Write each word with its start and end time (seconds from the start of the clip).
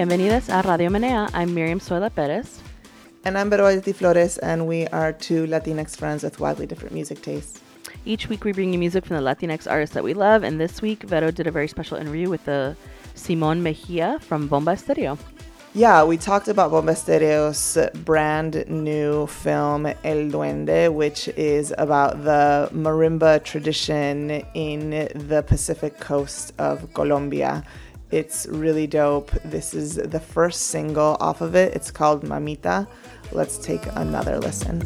Bienvenidos 0.00 0.48
a 0.48 0.62
Radio 0.62 0.88
Menea. 0.88 1.28
I'm 1.34 1.52
Miriam 1.52 1.78
Soila 1.78 2.08
Perez. 2.08 2.62
And 3.26 3.36
I'm 3.36 3.50
Beroalti 3.50 3.94
Flores, 3.94 4.38
and 4.38 4.66
we 4.66 4.86
are 4.86 5.12
two 5.12 5.44
Latinx 5.46 5.94
friends 5.94 6.22
with 6.22 6.40
wildly 6.40 6.64
different 6.64 6.94
music 6.94 7.20
tastes. 7.20 7.60
Each 8.06 8.26
week 8.26 8.44
we 8.44 8.52
bring 8.52 8.72
you 8.72 8.78
music 8.78 9.04
from 9.04 9.16
the 9.16 9.22
Latinx 9.22 9.70
artists 9.70 9.92
that 9.92 10.02
we 10.02 10.14
love, 10.14 10.42
and 10.42 10.58
this 10.58 10.80
week 10.80 11.02
Vero 11.02 11.30
did 11.30 11.46
a 11.46 11.50
very 11.50 11.68
special 11.68 11.98
interview 11.98 12.30
with 12.30 12.42
the 12.46 12.74
Simon 13.14 13.62
Mejia 13.62 14.18
from 14.20 14.48
Bomba 14.48 14.72
Estéreo. 14.72 15.18
Yeah, 15.74 16.02
we 16.02 16.16
talked 16.16 16.48
about 16.48 16.70
Bomba 16.70 16.92
Estereo's 16.92 17.76
brand 18.02 18.64
new 18.70 19.26
film 19.26 19.84
El 19.84 20.30
Duende, 20.30 20.90
which 20.90 21.28
is 21.36 21.74
about 21.76 22.24
the 22.24 22.70
marimba 22.72 23.44
tradition 23.44 24.42
in 24.54 25.10
the 25.14 25.44
Pacific 25.46 26.00
coast 26.00 26.54
of 26.58 26.92
Colombia. 26.94 27.62
It's 28.10 28.46
really 28.46 28.86
dope. 28.86 29.30
This 29.44 29.72
is 29.72 29.94
the 29.94 30.20
first 30.20 30.62
single 30.68 31.16
off 31.20 31.40
of 31.40 31.54
it. 31.54 31.74
It's 31.74 31.90
called 31.90 32.24
Mamita. 32.24 32.88
Let's 33.32 33.56
take 33.58 33.86
another 33.94 34.38
listen. 34.38 34.82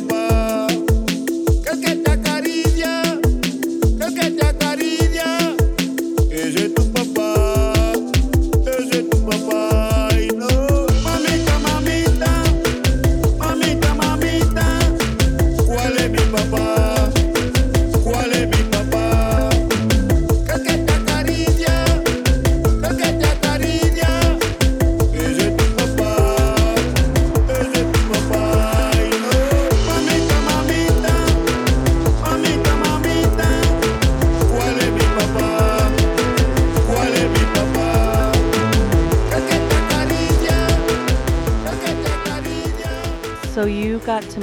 To 0.00 0.27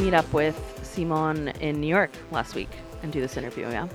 meet 0.06 0.14
up 0.14 0.32
with 0.34 0.56
Simon 0.84 1.48
in 1.62 1.82
New 1.82 1.88
York 1.88 2.12
last 2.30 2.54
week 2.54 2.70
and 3.02 3.12
do 3.12 3.20
this 3.20 3.38
interview, 3.38 3.68
yeah? 3.70 3.88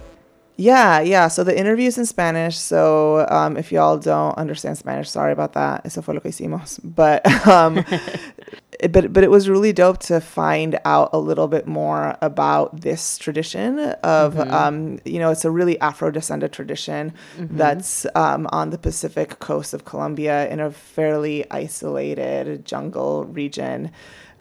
Yeah, 0.57 1.01
yeah. 1.01 1.29
So 1.29 1.45
the 1.45 1.57
interview 1.57 1.87
is 1.87 1.99
in 1.99 2.05
Spanish. 2.05 2.59
So 2.59 3.27
um, 3.31 3.57
if 3.57 3.71
y'all 3.71 3.97
don't 3.97 4.37
understand 4.37 4.77
Spanish, 4.77 5.09
sorry 5.09 5.33
about 5.33 5.53
that. 5.53 5.87
Eso 5.87 6.03
fue 6.03 6.15
lo 6.15 6.21
que 6.21 6.31
hicimos. 6.31 6.81
But 6.83 7.25
um, 7.47 7.79
it, 8.81 8.91
but 8.91 9.13
but 9.13 9.23
it 9.23 9.31
was 9.31 9.49
really 9.49 9.73
dope 9.73 10.01
to 10.01 10.21
find 10.21 10.79
out 10.85 11.11
a 11.13 11.19
little 11.19 11.47
bit 11.47 11.69
more 11.69 12.19
about 12.21 12.81
this 12.81 13.17
tradition 13.17 13.79
of 13.79 14.35
mm-hmm. 14.35 14.53
um, 14.53 14.99
you 15.05 15.19
know 15.19 15.31
it's 15.31 15.45
a 15.45 15.51
really 15.51 15.81
Afro 15.81 16.11
descended 16.11 16.53
tradition 16.53 17.15
mm-hmm. 17.39 17.57
that's 17.57 18.05
um, 18.15 18.49
on 18.51 18.71
the 18.71 18.79
Pacific 18.79 19.39
coast 19.39 19.73
of 19.73 19.85
Colombia 19.85 20.49
in 20.49 20.59
a 20.61 20.71
fairly 20.73 21.49
isolated 21.53 22.67
jungle 22.67 23.25
region. 23.25 23.93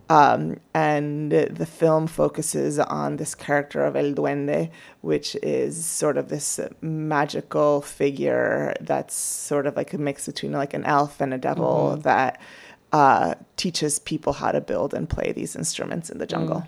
Um, 0.09 0.59
and 0.73 1.31
the 1.31 1.67
film 1.67 2.07
focuses 2.07 2.79
on 2.79 3.17
this 3.17 3.35
character 3.35 3.85
of 3.85 3.95
El 3.95 4.13
Duende, 4.13 4.71
which 5.01 5.35
is 5.43 5.85
sort 5.85 6.17
of 6.17 6.29
this 6.29 6.59
magical 6.81 7.81
figure 7.81 8.73
that's 8.81 9.13
sort 9.13 9.67
of 9.67 9.75
like 9.75 9.93
a 9.93 9.99
mix 9.99 10.25
between 10.25 10.51
like 10.51 10.73
an 10.73 10.83
elf 10.83 11.21
and 11.21 11.31
a 11.31 11.37
devil 11.37 11.91
mm-hmm. 11.91 12.01
that 12.01 12.41
uh, 12.91 13.35
teaches 13.55 13.99
people 13.99 14.33
how 14.33 14.51
to 14.51 14.61
build 14.61 14.95
and 14.95 15.07
play 15.07 15.31
these 15.31 15.55
instruments 15.55 16.09
in 16.09 16.17
the 16.17 16.25
jungle. 16.25 16.61
Mm. 16.61 16.67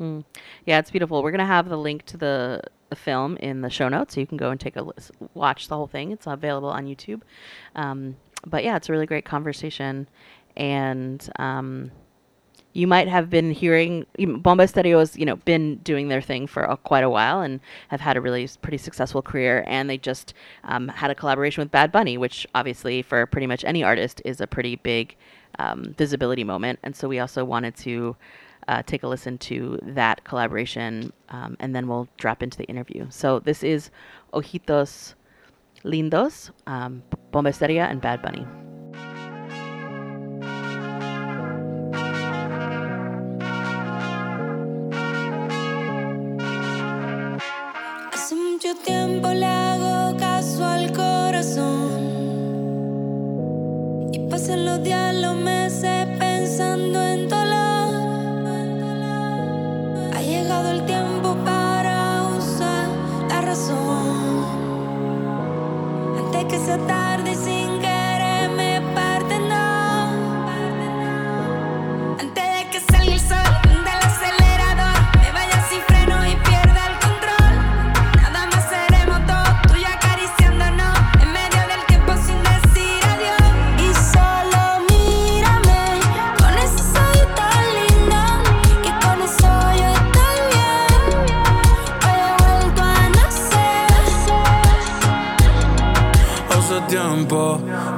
Mm. 0.00 0.24
Yeah, 0.64 0.78
it's 0.78 0.90
beautiful. 0.90 1.22
We're 1.22 1.30
gonna 1.30 1.46
have 1.46 1.68
the 1.68 1.76
link 1.76 2.06
to 2.06 2.16
the, 2.16 2.62
the 2.88 2.96
film 2.96 3.36
in 3.36 3.60
the 3.60 3.70
show 3.70 3.88
notes, 3.88 4.14
so 4.14 4.20
you 4.20 4.26
can 4.26 4.38
go 4.38 4.50
and 4.50 4.58
take 4.58 4.76
a 4.76 4.82
list, 4.82 5.12
watch 5.34 5.68
the 5.68 5.76
whole 5.76 5.86
thing. 5.86 6.10
It's 6.10 6.26
available 6.26 6.70
on 6.70 6.86
YouTube. 6.86 7.20
Um, 7.76 8.16
but 8.46 8.64
yeah, 8.64 8.76
it's 8.76 8.88
a 8.88 8.92
really 8.92 9.06
great 9.06 9.26
conversation, 9.26 10.08
and 10.56 11.28
um, 11.38 11.90
you 12.72 12.86
might 12.86 13.08
have 13.08 13.28
been 13.28 13.50
hearing 13.50 14.06
Bomba 14.18 14.64
Estéreo 14.64 14.98
has 15.00 15.16
you 15.16 15.26
know 15.26 15.36
been 15.36 15.76
doing 15.76 16.08
their 16.08 16.20
thing 16.20 16.46
for 16.46 16.62
a, 16.62 16.76
quite 16.76 17.04
a 17.04 17.10
while 17.10 17.40
and 17.40 17.60
have 17.88 18.00
had 18.00 18.16
a 18.16 18.20
really 18.20 18.48
pretty 18.62 18.78
successful 18.78 19.22
career. 19.22 19.64
And 19.66 19.90
they 19.90 19.98
just 19.98 20.34
um, 20.64 20.88
had 20.88 21.10
a 21.10 21.14
collaboration 21.14 21.62
with 21.62 21.70
Bad 21.70 21.90
Bunny 21.90 22.16
which 22.16 22.46
obviously 22.54 23.02
for 23.02 23.26
pretty 23.26 23.46
much 23.46 23.64
any 23.64 23.82
artist 23.82 24.22
is 24.24 24.40
a 24.40 24.46
pretty 24.46 24.76
big 24.76 25.16
um, 25.58 25.94
visibility 25.98 26.44
moment. 26.44 26.78
And 26.82 26.94
so 26.94 27.08
we 27.08 27.18
also 27.18 27.44
wanted 27.44 27.76
to 27.78 28.16
uh, 28.68 28.82
take 28.82 29.02
a 29.02 29.08
listen 29.08 29.36
to 29.38 29.78
that 29.82 30.22
collaboration 30.24 31.12
um, 31.30 31.56
and 31.58 31.74
then 31.74 31.88
we'll 31.88 32.08
drop 32.18 32.42
into 32.42 32.56
the 32.56 32.64
interview. 32.64 33.06
So 33.10 33.40
this 33.40 33.64
is 33.64 33.90
Ojitos 34.32 35.14
Lindos 35.84 36.50
um, 36.66 37.02
Bomba 37.32 37.50
Estéreo 37.50 37.88
and 37.90 38.00
Bad 38.00 38.22
Bunny 38.22 38.46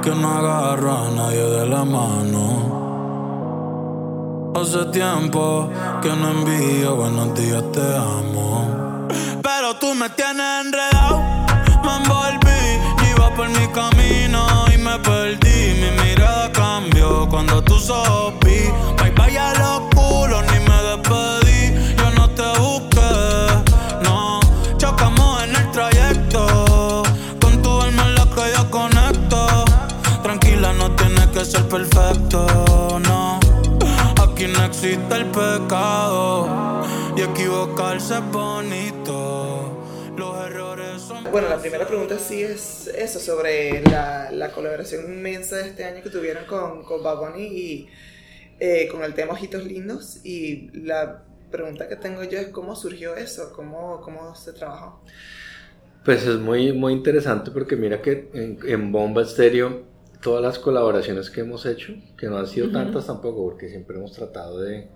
que 0.01 0.09
no 0.09 0.29
agarro 0.29 0.91
a 0.97 1.11
nadie 1.11 1.43
de 1.43 1.67
la 1.67 1.85
mano. 1.85 2.71
Hace 4.55 4.85
tiempo 4.85 5.69
que 6.01 6.09
no 6.09 6.31
envío 6.31 6.95
buenos 6.95 7.35
días, 7.35 7.63
te 7.71 7.95
amo. 7.95 9.07
Pero 9.43 9.75
tú 9.75 9.93
me 9.93 10.09
tienes 10.09 10.65
enredado, 10.65 11.21
me 11.83 11.97
envolví, 11.97 12.79
iba 13.11 13.29
por 13.35 13.47
mi 13.49 13.67
camino 13.67 14.65
y 14.73 14.77
me 14.79 14.97
perdí. 14.97 15.75
Mi 15.79 15.91
mirada 16.03 16.51
cambió 16.51 17.29
cuando 17.29 17.61
tú 17.63 17.77
sopí. 17.77 18.71
Bye 18.97 19.11
bye 19.11 19.37
a 19.37 19.53
los 19.53 19.81
culos, 19.93 20.43
ni 20.51 20.59
me 20.67 20.81
despedí. 20.81 21.42
Existe 34.83 35.15
el 35.15 35.25
pecado. 35.27 36.83
Y 37.15 37.21
equivocarse 37.21 38.15
es 38.15 38.31
bonito. 38.31 39.79
Los 40.17 40.45
errores 40.45 41.01
son. 41.01 41.23
Bueno, 41.31 41.47
la 41.47 41.57
primera 41.57 41.87
pregunta 41.87 42.19
sí 42.19 42.43
es 42.43 42.87
eso, 42.87 43.19
sobre 43.19 43.81
la, 43.83 44.29
la 44.31 44.51
colaboración 44.51 45.05
inmensa 45.05 45.57
de 45.57 45.69
este 45.69 45.85
año 45.85 46.03
que 46.03 46.09
tuvieron 46.09 46.45
con, 46.45 46.83
con 46.83 47.01
Bad 47.01 47.17
Bunny 47.19 47.43
y 47.43 47.87
eh, 48.59 48.89
con 48.91 49.03
el 49.03 49.13
tema 49.13 49.33
Ojitos 49.33 49.63
Lindos. 49.63 50.19
Y 50.25 50.69
la 50.73 51.23
pregunta 51.49 51.87
que 51.87 51.95
tengo 51.95 52.23
yo 52.25 52.39
es 52.39 52.49
cómo 52.49 52.75
surgió 52.75 53.15
eso, 53.15 53.53
cómo, 53.55 54.01
cómo 54.01 54.35
se 54.35 54.51
trabajó. 54.51 55.01
Pues 56.03 56.25
es 56.27 56.35
muy, 56.39 56.73
muy 56.73 56.91
interesante 56.91 57.51
porque 57.51 57.77
mira 57.77 58.01
que 58.01 58.29
en, 58.33 58.59
en 58.67 58.91
Bomba 58.91 59.21
Estéreo 59.21 59.92
todas 60.23 60.41
las 60.41 60.57
colaboraciones 60.59 61.29
que 61.29 61.41
hemos 61.41 61.65
hecho, 61.65 61.93
que 62.17 62.27
no 62.27 62.37
han 62.37 62.47
sido 62.47 62.71
tantas 62.71 63.07
tampoco, 63.07 63.43
porque 63.43 63.69
siempre 63.69 63.97
hemos 63.97 64.13
tratado 64.13 64.59
de... 64.61 64.87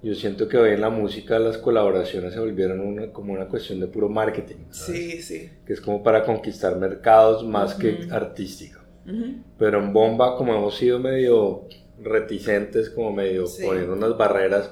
Yo 0.00 0.14
siento 0.14 0.46
que 0.46 0.56
hoy 0.56 0.70
en 0.70 0.80
la 0.80 0.90
música 0.90 1.40
las 1.40 1.58
colaboraciones 1.58 2.32
se 2.32 2.38
volvieron 2.38 2.78
una- 2.80 3.10
como 3.12 3.32
una 3.32 3.48
cuestión 3.48 3.80
de 3.80 3.88
puro 3.88 4.08
marketing, 4.08 4.66
¿sabes? 4.70 5.00
Sí, 5.00 5.22
sí. 5.22 5.50
que 5.66 5.72
es 5.72 5.80
como 5.80 6.02
para 6.04 6.24
conquistar 6.24 6.76
mercados 6.76 7.44
más 7.44 7.74
que 7.74 8.06
artístico. 8.10 8.78
Ujú. 9.04 9.42
Pero 9.58 9.80
en 9.82 9.92
Bomba, 9.92 10.36
como 10.36 10.54
hemos 10.54 10.76
sido 10.76 11.00
medio 11.00 11.64
reticentes, 12.00 12.90
como 12.90 13.12
medio 13.12 13.46
Sí. 13.46 13.64
poniendo 13.64 13.92
unas 13.94 14.16
barreras, 14.16 14.70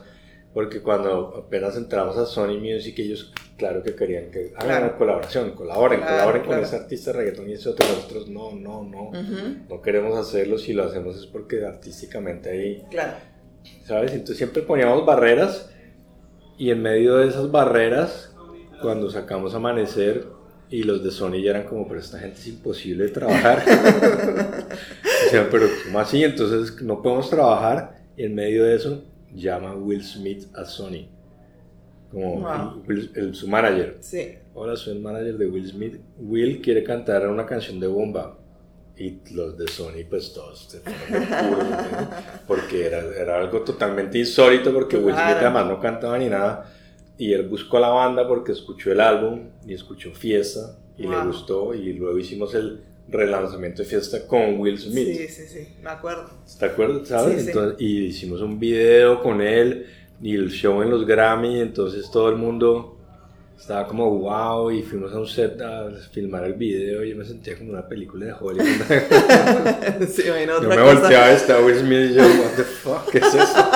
porque 0.56 0.80
cuando 0.80 1.34
apenas 1.46 1.76
entramos 1.76 2.16
a 2.16 2.24
Sony 2.24 2.58
Music, 2.58 2.98
ellos, 2.98 3.30
claro 3.58 3.82
que 3.82 3.94
querían 3.94 4.30
que 4.30 4.54
hagan 4.56 4.66
Claro. 4.68 4.86
una 4.86 4.96
colaboración, 4.96 5.50
colaboren, 5.50 5.98
Claro, 6.00 6.12
colaboren 6.14 6.42
claro. 6.44 6.56
con 6.62 6.64
ese 6.66 6.76
artista 6.76 7.12
de 7.12 7.18
reggaetón 7.18 7.50
y 7.50 7.52
ese 7.52 7.68
otro. 7.68 7.86
Nosotros, 7.86 8.28
no, 8.30 8.52
no, 8.52 8.82
no, 8.82 9.02
Ujú. 9.10 9.56
no 9.68 9.82
queremos 9.82 10.16
hacerlo. 10.16 10.56
Si 10.56 10.72
lo 10.72 10.84
hacemos 10.84 11.14
es 11.18 11.26
porque 11.26 11.62
artísticamente 11.62 12.48
ahí, 12.48 12.82
Claro. 12.90 13.18
¿sabes? 13.84 14.12
Entonces 14.12 14.38
siempre 14.38 14.62
poníamos 14.62 15.04
barreras 15.04 15.68
y 16.56 16.70
en 16.70 16.80
medio 16.80 17.16
de 17.18 17.28
esas 17.28 17.50
barreras, 17.50 18.34
cuando 18.80 19.10
sacamos 19.10 19.54
Amanecer 19.54 20.24
y 20.70 20.84
los 20.84 21.04
de 21.04 21.10
Sony 21.10 21.42
ya 21.44 21.50
eran 21.50 21.64
como, 21.64 21.86
pero 21.86 22.00
esta 22.00 22.18
gente 22.18 22.40
es 22.40 22.46
imposible 22.46 23.04
de 23.04 23.10
trabajar. 23.10 23.62
o 25.26 25.30
sea, 25.30 25.48
pero 25.50 25.66
¿cómo 25.84 26.00
así? 26.00 26.24
Entonces 26.24 26.80
no 26.80 27.02
podemos 27.02 27.28
trabajar 27.28 28.06
y 28.16 28.24
en 28.24 28.34
medio 28.34 28.64
de 28.64 28.76
eso 28.76 29.02
llama 29.36 29.74
Will 29.74 30.02
Smith 30.02 30.46
a 30.54 30.64
Sony. 30.64 31.08
Como 32.10 32.40
Wow. 32.40 32.82
Will- 32.86 33.10
el- 33.14 33.34
su 33.34 33.48
manager. 33.48 33.96
Sí. 34.00 34.34
Hola, 34.54 34.76
soy 34.76 34.96
el 34.96 35.02
manager 35.02 35.36
de 35.36 35.46
Will 35.46 35.68
Smith. 35.68 36.00
Will 36.18 36.60
quiere 36.62 36.82
cantar 36.84 37.28
una 37.28 37.44
canción 37.46 37.78
de 37.80 37.86
bomba. 37.86 38.38
Y 38.98 39.18
los 39.34 39.58
de 39.58 39.68
Sony, 39.68 40.04
pues 40.08 40.32
todos 40.32 40.68
se 40.70 40.80
fueron 40.80 41.10
de 41.10 41.26
culo, 41.26 41.60
¿entiendes? 41.60 42.08
Porque 42.46 42.86
era, 42.86 43.00
era 43.14 43.38
algo 43.40 43.60
totalmente 43.60 44.18
insólito, 44.18 44.72
porque 44.72 44.96
Will 44.96 45.14
Smith 45.14 45.36
además 45.38 45.66
no 45.66 45.78
cantaba 45.80 46.16
ni 46.18 46.30
nada. 46.30 46.72
Y 47.18 47.32
él 47.34 47.46
buscó 47.46 47.78
la 47.78 47.88
banda 47.90 48.26
porque 48.26 48.52
escuchó 48.52 48.90
el 48.92 49.00
álbum 49.00 49.50
y 49.66 49.74
escuchó 49.74 50.12
Fiesta 50.14 50.78
y 50.96 51.02
le 51.02 51.16
Wow. 51.16 51.26
gustó. 51.26 51.74
Y 51.74 51.92
luego 51.92 52.16
hicimos 52.18 52.54
el 52.54 52.80
relanzamiento 53.08 53.82
de 53.82 53.88
Fiesta 53.88 54.26
con 54.26 54.58
Will 54.60 54.78
Smith. 54.78 55.16
Sí, 55.16 55.28
sí, 55.28 55.42
sí. 55.46 55.68
Me 55.82 55.90
acuerdo. 55.90 56.28
¿Te 56.58 56.66
acuerdas? 56.66 57.08
¿Sabes? 57.08 57.36
Sí, 57.36 57.40
sí. 57.42 57.46
Entonces, 57.48 57.80
y 57.80 58.04
hicimos 58.06 58.40
un 58.40 58.58
video 58.58 59.22
con 59.22 59.40
él 59.40 59.86
y 60.20 60.34
el 60.34 60.50
show 60.50 60.82
en 60.82 60.90
los 60.90 61.06
Grammy, 61.06 61.60
entonces 61.60 62.10
todo 62.10 62.28
el 62.30 62.36
mundo 62.36 62.96
estaba 63.58 63.86
como 63.86 64.10
wow 64.10 64.70
y 64.70 64.82
fuimos 64.82 65.12
a 65.12 65.18
un 65.18 65.26
set 65.26 65.60
a 65.62 65.88
filmar 66.12 66.44
el 66.44 66.54
video 66.54 67.02
y 67.04 67.10
yo 67.10 67.16
me 67.16 67.24
sentía 67.24 67.56
como 67.56 67.70
una 67.72 67.86
película 67.88 68.26
de 68.26 68.32
Hollywood. 68.32 68.66
sí, 70.08 70.22
me 70.30 70.40
vino 70.40 70.52
yo 70.52 70.58
otra 70.58 70.68
me 70.68 70.76
cosa. 70.76 70.94
volteaba 71.00 71.32
estaba 71.32 71.64
Will 71.64 71.76
Smith 71.76 72.10
y 72.10 72.14
yo, 72.14 72.22
what 72.22 72.56
the 72.56 72.62
fuck, 72.64 73.10
¿qué 73.10 73.18
es 73.18 73.34
eso? 73.34 73.66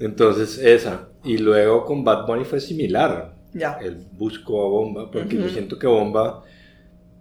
entonces 0.00 0.58
esa. 0.58 1.08
Y 1.24 1.38
luego 1.38 1.84
con 1.84 2.04
Bad 2.04 2.26
Bunny 2.26 2.44
fue 2.44 2.60
similar. 2.60 3.34
Ya. 3.54 3.78
Él 3.80 4.06
buscó 4.12 4.66
a 4.66 4.68
Bomba 4.68 5.10
porque 5.10 5.36
yo 5.36 5.48
siento 5.48 5.78
que 5.78 5.86
Bomba, 5.86 6.44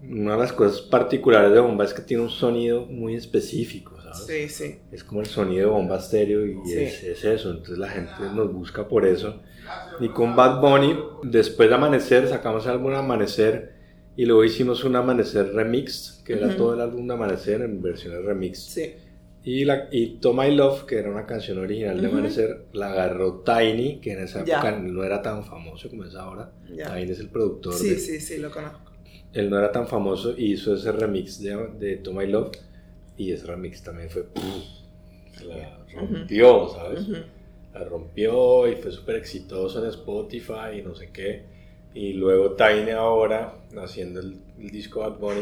una 0.10 0.34
de 0.34 0.38
las 0.40 0.54
cosas 0.54 0.82
particulares 0.82 1.52
de 1.52 1.60
Bomba 1.60 1.84
es 1.86 1.94
que 1.94 2.02
tiene 2.02 2.24
un 2.24 2.30
sonido 2.30 2.86
muy 2.86 3.16
específico, 3.16 3.96
¿sabes? 4.02 4.26
Sí, 4.26 4.50
sí. 4.50 4.76
Es 4.92 5.04
como 5.04 5.22
el 5.22 5.28
sonido 5.28 5.68
de 5.68 5.72
bomba 5.74 5.98
estéreo 5.98 6.46
y 6.46 6.56
Sí. 6.66 6.76
es, 6.80 7.04
es 7.04 7.26
eso. 7.26 7.52
Entonces 7.52 7.78
la 7.78 7.90
gente 7.90 8.12
nos 8.34 8.52
busca 8.54 8.88
por 8.88 9.06
eso. 9.06 9.42
Y 10.00 10.10
con 10.10 10.36
Bad 10.36 10.62
Bunny, 10.62 10.98
después 11.24 11.68
de 11.70 11.76
Amanecer, 11.76 12.28
sacamos 12.28 12.66
el 12.66 12.72
álbum 12.72 12.94
Amanecer 12.94 13.74
y 14.16 14.26
luego 14.26 14.44
hicimos 14.46 14.84
un 14.84 14.96
Amanecer 14.96 15.54
remix, 15.54 16.22
que 16.26 16.34
era 16.34 16.48
Ujú. 16.48 16.56
todo 16.58 16.74
el 16.76 16.82
álbum 16.82 17.06
de 17.08 17.14
Amanecer 17.14 17.62
en 17.62 17.82
versiones 17.82 18.24
remix. 18.24 18.60
Sí. 18.64 18.94
Y, 19.44 19.64
la, 19.66 19.88
y 19.92 20.18
To 20.20 20.34
My 20.34 20.54
Love, 20.54 20.86
que 20.86 20.98
era 21.00 21.10
una 21.10 21.26
canción 21.26 21.58
original 21.58 22.02
de 22.02 22.08
Ujú. 22.08 22.18
Amanecer, 22.18 22.66
la 22.74 22.92
agarró 22.92 23.44
Tiny, 23.46 24.00
que 24.00 24.14
en 24.14 24.20
esa 24.20 24.40
época 24.42 24.72
no 24.72 25.04
era 25.04 25.22
tan 25.22 25.44
famoso 25.46 25.90
como 25.90 26.04
es 26.06 26.16
ahora. 26.16 26.52
Ya. 26.74 26.94
Tiny 26.96 27.12
es 27.12 27.20
el 27.20 27.30
productor. 27.30 27.74
Sí, 27.74 27.90
de- 27.92 28.00
sí, 28.00 28.20
sí, 28.20 28.38
lo 28.38 28.50
conozco. 28.52 28.87
Él 29.34 29.50
no 29.50 29.58
era 29.60 29.72
tan 29.72 29.88
famoso 29.88 30.34
y 30.38 30.54
hizo 30.54 30.74
ese 30.76 30.92
remix 30.92 31.42
de, 31.42 31.56
de 31.80 31.98
To 31.98 32.14
My 32.14 32.28
Love. 32.28 32.52
Y 33.18 33.32
ese 33.32 33.48
remix 33.48 33.84
también 33.84 34.10
fue. 34.10 34.26
La 35.46 35.78
rompió, 35.94 36.70
¿sabes? 36.70 37.08
La 37.74 37.84
rompió 37.84 38.68
y 38.68 38.76
fue 38.76 38.92
súper 38.92 39.16
exitoso 39.18 39.84
en 39.84 39.90
Spotify 39.90 40.80
y 40.80 40.82
no 40.82 40.96
sé 40.96 41.12
qué. 41.12 41.44
Y 41.94 42.14
luego 42.14 42.54
Tiny 42.56 42.92
ahora, 42.92 43.54
haciendo 43.82 44.20
el, 44.20 44.40
el 44.60 44.70
disco 44.70 45.00
Bad 45.02 45.20
Bunny, 45.20 45.42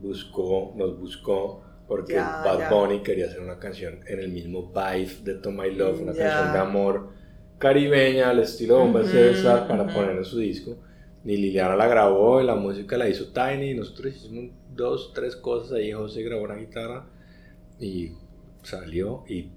buscó, 0.00 0.72
nos 0.76 0.98
buscó 0.98 1.62
porque 1.86 2.14
Ya, 2.14 2.40
Bad 2.42 2.58
ya. 2.58 2.70
Bunny 2.70 3.02
quería 3.02 3.26
hacer 3.26 3.40
una 3.40 3.58
canción 3.58 4.00
en 4.06 4.18
el 4.20 4.30
mismo 4.30 4.72
vibe 4.72 5.16
de 5.24 5.34
To 5.36 5.50
My 5.52 5.70
Love, 5.74 6.00
una 6.02 6.12
Ya. 6.12 6.18
canción 6.18 6.52
de 6.52 6.58
amor 6.58 7.10
caribeña 7.58 8.30
al 8.30 8.40
estilo 8.40 8.78
Bomba 8.78 9.00
Ujú, 9.00 9.08
César 9.10 9.68
para 9.68 9.92
poner 9.92 10.16
en 10.16 10.24
su 10.24 10.38
disco. 10.38 10.76
Y 11.24 11.36
Liliana 11.36 11.76
la 11.76 11.86
grabó 11.86 12.40
y 12.40 12.44
la 12.44 12.56
música 12.56 12.96
la 12.98 13.08
hizo 13.08 13.32
Tiny 13.32 13.70
y 13.70 13.74
nosotros 13.74 14.14
hicimos 14.16 14.50
dos, 14.74 15.12
tres 15.14 15.36
cosas 15.36 15.72
ahí. 15.72 15.92
José 15.92 16.22
grabó 16.22 16.42
una 16.44 16.56
guitarra 16.56 17.06
y 17.78 18.12
salió 18.62 19.24
y 19.28 19.48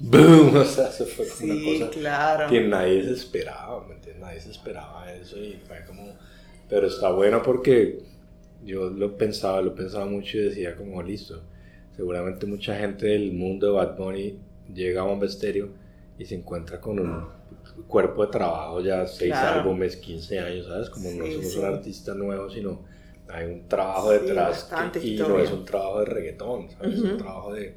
¡boom! 0.00 0.56
O 0.56 0.64
sea, 0.64 0.90
se 0.90 1.04
fue 1.06 1.26
como 1.26 1.36
Sí, 1.36 1.50
una 1.76 1.86
cosa 1.86 1.90
claro. 1.90 2.48
que 2.48 2.60
nadie 2.60 3.02
se 3.04 3.12
esperaba, 3.12 3.86
¿me 3.86 3.94
entiendes? 3.94 4.22
Nadie 4.22 4.40
se 4.40 4.50
esperaba 4.50 5.12
eso 5.12 5.38
y 5.38 5.54
fue 5.66 5.84
como... 5.86 6.14
Pero 6.68 6.86
está 6.86 7.10
bueno 7.10 7.42
porque 7.42 8.00
yo 8.64 8.90
lo 8.90 9.16
pensaba, 9.16 9.60
lo 9.62 9.74
pensaba 9.74 10.06
mucho 10.06 10.38
y 10.38 10.42
decía 10.42 10.76
como 10.76 11.02
listo. 11.02 11.42
Seguramente 11.96 12.46
mucha 12.46 12.76
gente 12.76 13.06
del 13.06 13.32
mundo 13.32 13.66
de 13.68 13.72
Bad 13.72 13.96
Bunny 13.96 14.38
llega 14.72 15.02
a 15.02 15.24
Estéreo 15.24 15.70
y 16.18 16.24
se 16.26 16.34
encuentra 16.36 16.80
con 16.80 16.98
un 17.00 17.37
cuerpo 17.86 18.26
de 18.26 18.32
trabajo 18.32 18.80
ya 18.80 19.06
seis 19.06 19.32
Claro. 19.32 19.60
álbumes, 19.60 19.96
15 19.96 20.38
años, 20.40 20.66
¿sabes? 20.66 20.90
Como 20.90 21.10
no 21.12 21.24
Sí, 21.26 21.32
somos 21.34 21.52
sí. 21.52 21.58
un 21.58 21.64
artista 21.66 22.14
nuevo, 22.14 22.50
sino 22.50 22.80
hay 23.28 23.46
un 23.46 23.68
trabajo 23.68 24.12
Sí, 24.12 24.18
detrás 24.20 24.70
que- 24.92 25.06
y 25.06 25.16
no 25.18 25.38
es 25.38 25.50
un 25.50 25.64
trabajo 25.64 26.00
de 26.00 26.04
reggaetón, 26.06 26.70
¿sabes? 26.70 26.94
Es 26.94 27.00
un 27.00 27.08
Ujú. 27.10 27.16
trabajo 27.18 27.52
de 27.54 27.74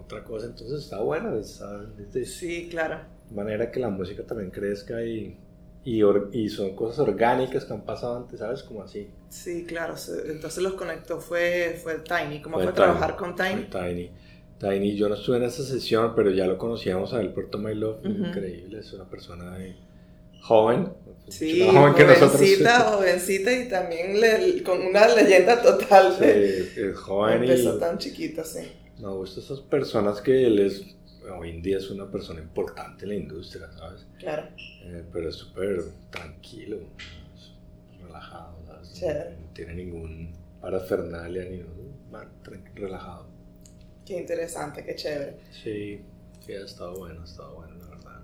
otra 0.00 0.22
cosa, 0.24 0.46
entonces 0.46 0.84
está 0.84 1.00
bueno, 1.00 1.34
está, 1.36 1.84
es 1.98 2.12
de- 2.12 2.24
Sí, 2.24 2.68
claro. 2.70 3.00
manera 3.30 3.70
que 3.70 3.80
la 3.80 3.90
música 3.90 4.22
también 4.22 4.50
crezca 4.50 5.02
y, 5.04 5.36
y, 5.84 6.02
or- 6.02 6.30
y 6.32 6.48
son 6.48 6.76
cosas 6.76 7.00
orgánicas 7.00 7.64
que 7.64 7.72
han 7.72 7.82
pasado 7.82 8.16
antes, 8.16 8.38
¿sabes? 8.38 8.62
Como 8.62 8.82
así. 8.82 9.08
Sí, 9.28 9.64
claro. 9.66 9.94
Entonces 10.26 10.62
los 10.62 10.74
conectó 10.74 11.20
fue, 11.20 11.78
fue 11.82 11.98
Tiny. 11.98 12.40
¿Cómo 12.40 12.56
fue, 12.56 12.64
Fue 12.66 12.72
trabajar 12.72 13.16
Tiny, 13.16 13.18
con 13.18 13.36
Tiny? 13.36 13.62
fue 13.70 14.10
Tiny. 14.58 14.72
Tiny, 14.74 14.96
yo 14.96 15.08
no 15.08 15.14
estuve 15.16 15.36
en 15.38 15.42
esa 15.44 15.62
sesión, 15.62 16.12
pero 16.14 16.30
ya 16.30 16.46
lo 16.46 16.56
conocíamos 16.58 17.12
a 17.12 17.20
él 17.20 17.32
por 17.32 17.50
To 17.50 17.58
My 17.58 17.74
Love, 17.74 18.00
Ujú. 18.00 18.26
increíble, 18.26 18.78
es 18.80 18.92
una 18.92 19.08
persona 19.08 19.56
de- 19.58 19.76
joven, 20.40 20.92
Sí, 21.28 21.60
joven 21.68 21.94
que 21.94 22.04
nosotros. 22.04 22.32
jovencita, 22.32 22.80
jovencita 22.92 23.52
y 23.52 23.68
también 23.68 24.20
le- 24.20 24.62
con 24.62 24.80
una 24.80 25.08
leyenda 25.08 25.60
total. 25.60 26.14
Sí, 26.18 26.24
es 26.80 26.96
joven 26.96 27.42
y 27.44 27.50
Empezó 27.50 27.78
tan 27.78 27.98
chiquito, 27.98 28.44
sí. 28.44 28.60
me 29.00 29.08
gustan 29.08 29.42
esas 29.42 29.60
personas 29.60 30.20
que 30.20 30.46
él 30.46 30.60
es, 30.60 30.82
hoy 31.36 31.50
en 31.50 31.62
día 31.62 31.78
es 31.78 31.90
una 31.90 32.08
persona 32.10 32.40
importante 32.40 33.04
en 33.04 33.08
la 33.08 33.14
industria, 33.16 33.68
¿sabes? 33.72 34.06
Claro. 34.20 34.44
Eh, 34.84 35.02
pero 35.12 35.28
es 35.28 35.34
súper 35.34 35.82
tranquilo, 36.10 36.76
es 36.76 38.00
relajado, 38.06 38.56
¿sabes? 38.66 38.92
Chévere. 38.94 39.30
No 39.40 39.52
tiene 39.52 39.74
ningún 39.74 40.30
parafernalia 40.60 41.44
ni 41.50 41.62
nada, 42.12 42.30
relajado. 42.76 43.26
Qué 44.06 44.14
interesante, 44.16 44.82
qué 44.84 44.94
chévere. 44.94 45.36
Sí. 45.50 46.00
Sí, 46.40 46.52
ha 46.52 46.64
estado 46.64 46.96
bueno, 46.98 47.22
ha 47.22 47.24
estado 47.24 47.54
bueno, 47.56 47.74
la 47.76 47.86
verdad. 47.88 48.20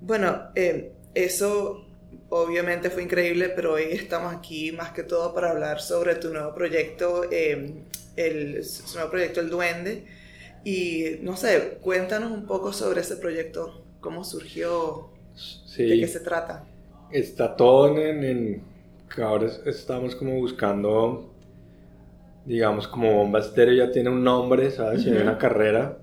Bueno, 0.00 0.50
eh, 0.54 0.92
eso 1.14 1.84
obviamente 2.30 2.90
fue 2.90 3.02
increíble, 3.02 3.50
pero 3.50 3.74
hoy 3.74 3.84
estamos 3.90 4.34
aquí 4.34 4.72
más 4.72 4.92
que 4.92 5.02
todo 5.02 5.34
para 5.34 5.50
hablar 5.50 5.80
sobre 5.80 6.14
tu 6.16 6.30
nuevo 6.32 6.54
proyecto, 6.54 7.24
eh, 7.30 7.84
el, 8.16 8.64
su 8.64 8.94
nuevo 8.94 9.10
proyecto 9.10 9.40
El 9.40 9.50
Duende. 9.50 10.06
Y 10.64 11.18
no 11.22 11.36
sé, 11.36 11.78
cuéntanos 11.82 12.32
un 12.32 12.46
poco 12.46 12.72
sobre 12.72 13.00
ese 13.02 13.16
proyecto, 13.16 13.84
cómo 14.00 14.24
surgió, 14.24 15.10
Sí. 15.34 15.84
de 15.86 15.98
qué 15.98 16.08
se 16.08 16.20
trata. 16.20 16.64
Está 17.10 17.56
todo 17.56 17.98
en, 17.98 18.24
en- 18.24 18.62
ahora 19.22 19.46
es- 19.46 19.60
estamos 19.66 20.14
como 20.14 20.34
buscando, 20.36 21.27
digamos, 22.48 22.88
como 22.88 23.12
Bomba 23.14 23.40
Estéreo 23.40 23.74
ya 23.74 23.92
tiene 23.92 24.10
un 24.10 24.24
nombre, 24.24 24.70
¿sabes? 24.72 25.06
Y 25.06 25.10
hay 25.10 25.16
Ujú. 25.16 25.22
una 25.22 25.38
carrera. 25.38 25.98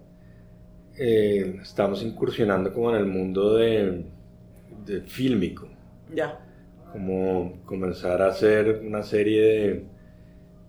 eh, 0.98 1.60
estamos 1.62 2.04
incursionando 2.04 2.74
como 2.74 2.90
en 2.92 2.98
el 2.98 3.06
mundo 3.06 3.56
de, 3.56 4.06
de 4.86 5.02
fílmico, 5.02 5.70
Ya, 6.16 6.40
como 6.92 7.62
comenzar 7.66 8.22
a 8.22 8.28
hacer 8.30 8.82
una 8.86 9.04
serie 9.04 9.42
de, 9.42 9.86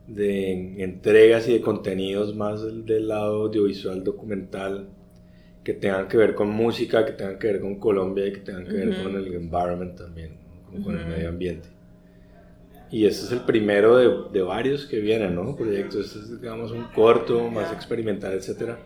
de 0.06 0.84
entregas 0.84 1.48
y 1.48 1.54
de 1.54 1.60
contenidos 1.62 2.34
más 2.36 2.62
del, 2.62 2.86
del 2.86 3.08
lado 3.08 3.44
audiovisual 3.44 4.04
documental 4.04 4.88
que 5.64 5.74
tengan 5.74 6.08
que 6.08 6.18
ver 6.18 6.34
con 6.34 6.50
música, 6.50 7.06
que 7.06 7.12
tengan 7.12 7.38
que 7.38 7.48
ver 7.48 7.60
con 7.60 7.76
Colombia 7.80 8.26
y 8.28 8.32
que 8.34 8.40
tengan 8.40 8.68
que 8.68 8.76
ver 8.78 8.94
con 8.94 9.16
el 9.16 9.32
environment 9.34 9.96
también, 9.96 10.38
con 10.82 10.96
el 10.96 11.06
medio 11.06 11.30
ambiente. 11.30 11.68
Y 12.90 13.04
este 13.06 13.26
es 13.26 13.32
el 13.32 13.40
primero 13.40 13.96
de, 13.96 14.30
de 14.32 14.42
varios 14.42 14.86
que 14.86 15.00
vienen, 15.00 15.34
¿no? 15.34 15.56
Proyectos, 15.56 16.06
este 16.06 16.18
es 16.20 16.40
digamos 16.40 16.70
un 16.70 16.84
corto, 16.94 17.48
más 17.50 17.72
experimental, 17.72 18.32
etcétera. 18.34 18.78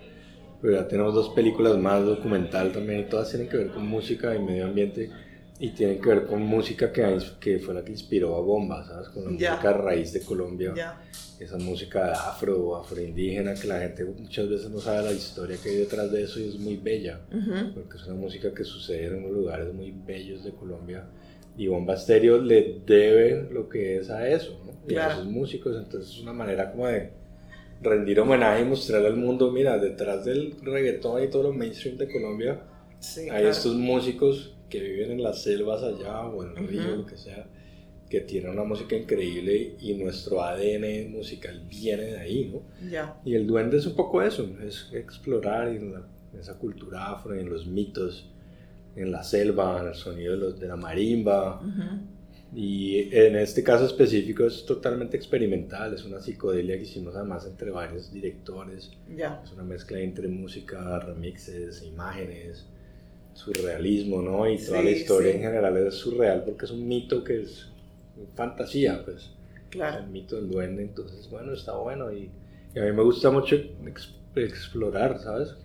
Pero 0.62 0.74
ya 0.74 0.88
tenemos 0.88 1.14
dos 1.14 1.30
películas 1.30 1.76
más 1.78 2.04
documental 2.04 2.72
también 2.72 3.00
y 3.00 3.04
todas 3.04 3.30
tienen 3.30 3.48
que 3.48 3.56
ver 3.56 3.70
con 3.70 3.86
música 3.86 4.34
y 4.34 4.38
medio 4.38 4.66
ambiente 4.66 5.10
y 5.58 5.70
tienen 5.70 6.00
que 6.00 6.08
ver 6.08 6.26
con 6.26 6.42
música 6.42 6.90
que, 6.92 7.18
que 7.38 7.58
fue 7.58 7.74
la 7.74 7.84
que 7.84 7.92
inspiró 7.92 8.36
a 8.36 8.40
Bomba, 8.40 8.82
¿sabes? 8.86 9.08
Con 9.10 9.24
la 9.24 9.38
Ya. 9.38 9.50
música 9.52 9.72
raíz 9.74 10.12
de 10.14 10.20
Colombia 10.22 10.72
ya, 10.74 11.02
esa 11.38 11.58
música 11.58 12.12
afro 12.12 12.58
o 12.58 12.76
afroindígena 12.76 13.54
que 13.54 13.66
la 13.68 13.80
gente 13.80 14.04
muchas 14.04 14.48
veces 14.48 14.70
no 14.70 14.80
sabe 14.80 15.02
la 15.02 15.12
historia 15.12 15.56
que 15.62 15.68
hay 15.70 15.76
detrás 15.76 16.10
de 16.12 16.22
eso 16.22 16.40
y 16.40 16.48
es 16.48 16.58
muy 16.58 16.76
bella, 16.76 17.20
Ujú. 17.30 17.74
porque 17.74 17.96
es 17.98 18.06
una 18.06 18.16
música 18.16 18.52
que 18.54 18.64
sucede 18.64 19.06
en 19.06 19.16
unos 19.24 19.32
lugares 19.32 19.72
muy 19.74 19.90
bellos 20.06 20.44
de 20.44 20.52
Colombia 20.52 21.04
y 21.60 21.66
Bomba 21.68 21.94
Estéreo 21.94 22.40
le 22.40 22.80
debe 22.86 23.48
lo 23.52 23.68
que 23.68 23.98
es 23.98 24.08
a 24.10 24.26
eso, 24.28 24.58
¿no? 24.64 24.72
y 24.86 24.94
Claro. 24.94 25.10
a 25.10 25.14
esos 25.14 25.26
músicos, 25.26 25.76
entonces 25.76 26.10
es 26.14 26.22
una 26.22 26.32
manera 26.32 26.70
como 26.72 26.86
de 26.86 27.10
rendir 27.82 28.18
homenaje 28.20 28.62
y 28.62 28.64
mostrarle 28.64 29.08
al 29.08 29.16
mundo, 29.16 29.50
mira, 29.52 29.78
detrás 29.78 30.24
del 30.24 30.54
reggaetón 30.62 31.22
y 31.22 31.28
todo 31.28 31.44
lo 31.44 31.52
mainstream 31.52 31.96
de 31.98 32.10
Colombia 32.10 32.62
sí, 32.98 33.20
hay 33.22 33.28
claro. 33.28 33.48
estos 33.50 33.74
músicos 33.76 34.54
que 34.70 34.80
viven 34.80 35.12
en 35.12 35.22
las 35.22 35.42
selvas 35.42 35.82
allá 35.82 36.26
o 36.26 36.44
en 36.44 36.56
el 36.56 36.66
río, 36.68 36.88
Ujú. 36.88 36.96
lo 37.02 37.06
que 37.06 37.16
sea, 37.16 37.46
que 38.08 38.20
tienen 38.22 38.50
una 38.52 38.64
música 38.64 38.96
increíble 38.96 39.74
y 39.80 39.94
nuestro 39.94 40.42
ADN 40.42 41.10
musical 41.10 41.62
viene 41.68 42.04
de 42.04 42.18
ahí, 42.18 42.50
¿no? 42.52 42.62
Y 43.24 43.34
el 43.34 43.46
duende 43.46 43.76
es 43.76 43.86
un 43.86 43.94
poco 43.94 44.22
eso, 44.22 44.48
es 44.66 44.88
explorar 44.92 45.68
en, 45.68 45.92
la- 45.92 46.06
en 46.32 46.40
esa 46.40 46.58
cultura 46.58 47.10
afro, 47.12 47.34
en 47.34 47.48
los 47.50 47.66
mitos, 47.66 48.30
en 49.02 49.12
la 49.12 49.22
selva, 49.22 49.80
en 49.80 49.88
el 49.88 49.94
sonido 49.94 50.32
de, 50.32 50.38
los- 50.38 50.60
de 50.60 50.68
la 50.68 50.76
marimba. 50.76 51.60
Ujú. 51.60 52.00
Y 52.52 53.14
en 53.16 53.36
este 53.36 53.62
caso 53.62 53.86
específico 53.86 54.44
es 54.44 54.66
totalmente 54.66 55.16
experimental, 55.16 55.94
es 55.94 56.04
una 56.04 56.20
psicodelia 56.20 56.76
que 56.76 56.82
hicimos 56.82 57.14
además 57.14 57.46
entre 57.46 57.70
varios 57.70 58.12
directores. 58.12 58.90
ya, 59.16 59.40
Es 59.44 59.52
una 59.52 59.62
mezcla 59.62 60.00
entre 60.00 60.26
música, 60.28 60.98
remixes, 60.98 61.82
imágenes, 61.84 62.66
surrealismo, 63.34 64.20
¿no? 64.22 64.48
Y 64.50 64.58
toda 64.58 64.78
Sí, 64.80 64.84
la 64.84 64.90
historia 64.90 65.30
sí. 65.30 65.36
en 65.38 65.42
general 65.44 65.76
es 65.76 65.94
surreal 65.94 66.42
porque 66.44 66.64
es 66.64 66.70
un 66.72 66.86
mito 66.88 67.22
que 67.22 67.42
es 67.42 67.68
fantasía, 68.34 69.02
pues. 69.04 69.30
claro. 69.70 70.02
El 70.04 70.10
mito 70.10 70.36
del 70.36 70.50
duende, 70.50 70.82
entonces, 70.82 71.28
bueno, 71.30 71.52
está 71.52 71.76
bueno. 71.76 72.12
Y, 72.12 72.30
y 72.74 72.78
a 72.78 72.84
mí 72.84 72.92
me 72.92 73.02
gusta 73.02 73.30
mucho 73.30 73.56
ex- 73.56 74.14
explorar, 74.34 75.18
¿sabes? 75.20 75.56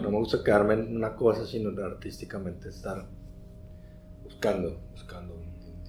No 0.00 0.10
me 0.10 0.18
gusta 0.18 0.42
quedarme 0.44 0.74
en 0.74 0.96
una 0.96 1.14
cosa, 1.16 1.46
sino 1.46 1.70
artísticamente 1.84 2.68
estar 2.68 3.06
buscando, 4.22 4.80
buscando. 4.92 5.34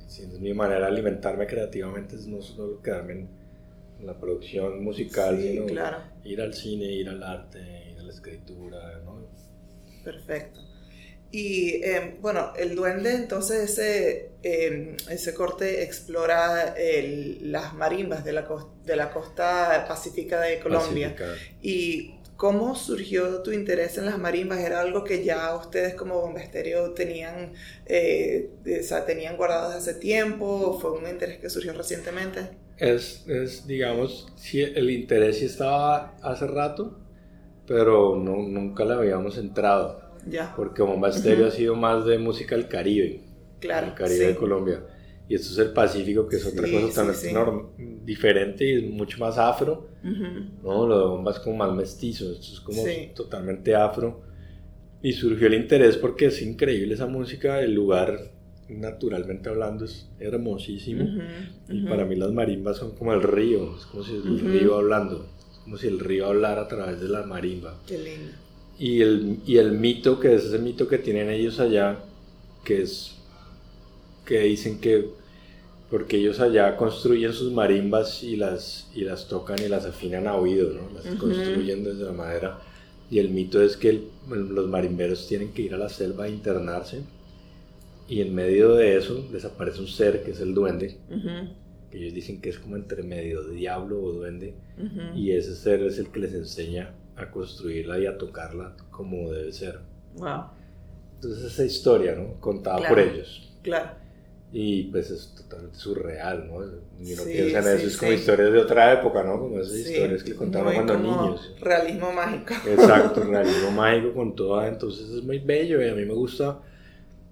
Si 0.08 0.24
es 0.24 0.40
mi 0.40 0.54
manera 0.54 0.82
de 0.82 0.88
alimentarme 0.88 1.46
creativamente, 1.48 2.16
es 2.16 2.28
no 2.28 2.42
solo 2.42 2.82
quedarme 2.82 3.14
en, 3.14 3.30
en 4.00 4.08
la 4.08 4.20
producción 4.20 4.84
musical, 4.84 5.38
Sí, 5.38 5.50
sino 5.50 5.66
claro. 5.68 5.98
ir 6.24 6.42
al 6.42 6.54
cine, 6.54 6.86
ir 6.86 7.10
al 7.10 7.24
arte, 7.24 7.60
ir 7.92 8.00
a 8.00 8.04
la 8.04 8.12
escritura, 8.12 9.00
¿no? 9.06 9.20
Perfecto. 10.04 10.60
Y 11.32 11.84
eh, 11.84 12.18
bueno, 12.22 12.54
el 12.58 12.76
duende, 12.76 13.14
entonces 13.14 13.70
ese, 13.72 14.32
eh, 14.42 14.98
ese 15.10 15.34
corte 15.36 15.84
explora 15.84 16.74
el- 16.78 17.52
las 17.52 17.74
marimbas 17.76 18.24
de 18.26 18.34
la, 18.34 18.48
de 18.86 18.96
la 18.96 19.12
costa 19.12 19.86
pacífica 19.88 20.42
de 20.42 20.60
Colombia. 20.60 21.16
Pacífica. 21.16 21.26
¿Y 21.62 22.16
cómo 22.36 22.76
surgió 22.76 23.44
tu 23.44 23.52
interés 23.52 23.98
en 24.00 24.06
las 24.06 24.18
marimbas? 24.18 24.60
¿Era 24.60 24.82
algo 24.82 25.04
que 25.04 25.24
ya 25.24 25.56
ustedes 25.56 25.94
como 25.96 26.20
Bombesterio 26.22 26.94
tenían, 26.94 27.54
eh, 27.86 28.50
o 28.80 28.84
sea, 28.84 29.06
tenían 29.06 29.38
guardados 29.38 29.76
hace 29.76 29.94
tiempo? 29.96 30.46
¿O 30.48 30.80
fue 30.80 30.92
un 30.92 31.08
interés 31.08 31.38
que 31.40 31.50
surgió 31.50 31.74
recientemente? 31.74 32.50
Es, 32.78 33.28
es, 33.28 33.68
digamos, 33.68 34.28
sí, 34.36 34.62
el 34.62 34.90
interés 34.90 35.40
sí 35.40 35.46
estaba 35.46 36.16
hace 36.22 36.48
rato, 36.48 36.98
pero 37.68 38.16
no, 38.18 38.38
nunca 38.38 38.86
le 38.86 38.94
habíamos 38.96 39.38
entrado. 39.38 40.09
Ya, 40.28 40.54
Porque 40.56 40.82
Bomba 40.82 41.10
Estéreo 41.10 41.48
ha 41.48 41.52
sido 41.52 41.76
más 41.76 42.06
de 42.06 42.18
música 42.18 42.56
del 42.56 42.68
Caribe, 42.68 43.22
claro. 43.60 43.88
el 43.88 43.94
Caribe 43.94 44.20
sí. 44.20 44.26
de 44.28 44.36
Colombia. 44.36 44.84
Y 45.28 45.36
esto 45.36 45.54
es 45.54 45.60
el 45.60 45.74
Pacífico, 45.74 46.28
que 46.28 46.38
es 46.38 46.46
otra 46.46 46.66
Sí, 46.68 46.74
cosa 46.74 47.06
tan 47.06 47.14
sí. 47.16 47.28
enorme- 47.30 47.68
diferente 48.04 48.66
y 48.68 48.74
es 48.86 48.92
mucho 48.92 49.20
más 49.20 49.38
afro. 49.38 49.88
Ujú. 50.04 50.64
¿no? 50.64 50.88
Lo 50.88 50.98
de 51.00 51.06
Bomba 51.06 51.32
es 51.32 51.40
como 51.40 51.58
más 51.58 51.74
mestizo, 51.76 52.32
esto 52.32 52.54
es 52.54 52.60
como 52.62 52.84
totalmente 53.16 53.76
afro. 53.76 54.22
Y 55.02 55.14
surgió 55.14 55.48
el 55.48 55.54
interés 55.54 55.96
porque 55.98 56.26
es 56.26 56.42
increíble 56.42 56.96
esa 56.96 57.06
música, 57.06 57.62
el 57.62 57.74
lugar, 57.74 58.20
naturalmente 58.68 59.50
hablando, 59.50 59.86
es 59.86 60.10
hermosísimo. 60.20 61.04
Ujú, 61.04 61.22
Y 61.74 61.80
ujú. 61.82 61.90
para 61.90 62.06
mí 62.06 62.16
las 62.16 62.32
marimbas 62.32 62.78
son 62.78 62.96
como 62.96 63.14
el 63.14 63.22
río, 63.22 63.76
es 63.78 63.86
como 63.86 64.04
si 64.04 64.16
el 64.16 64.22
Ujú. 64.32 64.48
río 64.48 64.76
hablando, 64.76 65.28
es 65.52 65.58
como 65.60 65.78
si 65.78 65.88
el 65.88 66.00
río 66.00 66.26
hablara 66.28 66.64
a 66.64 66.68
través 66.68 67.00
de 67.00 67.08
la 67.08 67.24
marimba. 67.24 67.80
Qué 67.88 67.98
lindo. 67.98 68.32
Y 68.80 69.02
el, 69.02 69.38
y 69.46 69.58
el 69.58 69.74
mito, 69.74 70.20
que 70.20 70.34
es 70.36 70.46
ese 70.46 70.60
mito 70.60 70.88
que 70.88 70.98
tienen 70.98 71.30
ellos 71.30 71.60
allá, 71.60 72.00
que 72.64 72.82
es 72.82 73.16
que 74.26 74.40
dicen 74.42 74.80
que 74.80 75.06
porque 75.90 76.18
ellos 76.18 76.40
allá 76.40 76.78
construyen 76.78 77.34
sus 77.34 77.52
marimbas 77.52 78.24
y 78.24 78.36
las, 78.36 78.90
y 78.94 79.02
las 79.02 79.28
tocan 79.28 79.58
y 79.64 79.68
las 79.68 79.86
afinan 79.86 80.28
a 80.28 80.36
oído, 80.36 80.72
¿no? 80.74 80.90
Las 80.94 81.06
Ujú. 81.08 81.18
construyen 81.18 81.84
desde 81.84 82.04
la 82.06 82.12
madera. 82.12 82.60
Y 83.10 83.18
el 83.20 83.30
mito 83.30 83.62
es 83.62 83.76
que 83.76 83.90
el- 83.90 84.04
los 84.30 84.68
marimberos 84.68 85.28
tienen 85.28 85.52
que 85.52 85.64
ir 85.64 85.74
a 85.74 85.78
la 85.80 85.90
selva 85.90 86.26
a 86.26 86.30
internarse 86.30 87.02
y 88.08 88.22
en 88.22 88.34
medio 88.34 88.74
de 88.76 88.98
eso 88.98 89.24
desaparece 89.32 89.82
un 89.82 89.88
ser 89.88 90.24
que 90.24 90.32
es 90.32 90.40
el 90.42 90.54
duende, 90.54 90.98
que 91.92 91.98
ellos 91.98 92.14
dicen 92.14 92.42
que 92.42 92.50
es 92.50 92.60
como 92.60 92.76
entre 92.76 93.04
medio 93.04 93.44
diablo 93.50 94.02
o 94.02 94.12
duende, 94.14 94.54
y 95.16 95.32
ese 95.32 95.56
ser 95.56 95.82
es 95.84 95.98
el 96.00 96.08
que 96.10 96.20
les 96.20 96.34
enseña 96.34 96.94
a 97.24 97.32
construirla 97.32 98.00
y 98.00 98.06
a 98.06 98.18
tocarla 98.18 98.76
como 98.92 99.32
debe 99.32 99.52
ser. 99.52 99.80
Wow, 100.16 100.46
Entonces 101.16 101.52
esa 101.52 101.66
historia, 101.66 102.16
¿no? 102.16 102.40
Contada 102.40 102.78
Claro. 102.78 102.96
por 102.96 103.00
ellos. 103.04 103.50
claro. 103.62 103.92
Y 104.52 104.86
pues 104.86 105.12
es 105.12 105.36
totalmente 105.36 105.78
surreal, 105.78 106.48
¿no? 106.48 106.64
Y 107.00 107.14
uno 107.14 107.22
Sí, 107.24 107.32
piensa 107.34 107.60
en 107.60 107.64
sí, 107.66 107.70
eso, 107.70 107.88
es 107.88 107.98
como 107.98 108.12
sí. 108.12 108.18
historias 108.18 108.52
de 108.52 108.58
otra 108.60 108.94
época, 108.94 109.24
¿no? 109.24 109.38
Como 109.40 109.60
esas 109.60 109.76
historias 109.76 110.24
que 110.24 110.34
contaban 110.34 110.74
cuando 110.74 110.94
como 110.96 111.22
niños. 111.22 111.54
Realismo 111.62 112.12
mágico. 112.12 112.54
Exacto, 112.68 113.24
realismo 113.30 113.72
mágico 113.72 114.14
con 114.14 114.36
todo, 114.36 114.66
entonces 114.66 115.08
es 115.10 115.24
muy 115.24 115.38
bello 115.38 115.80
y 115.86 115.90
a 115.90 115.94
mí 115.94 116.04
me 116.04 116.16
gusta. 116.16 116.62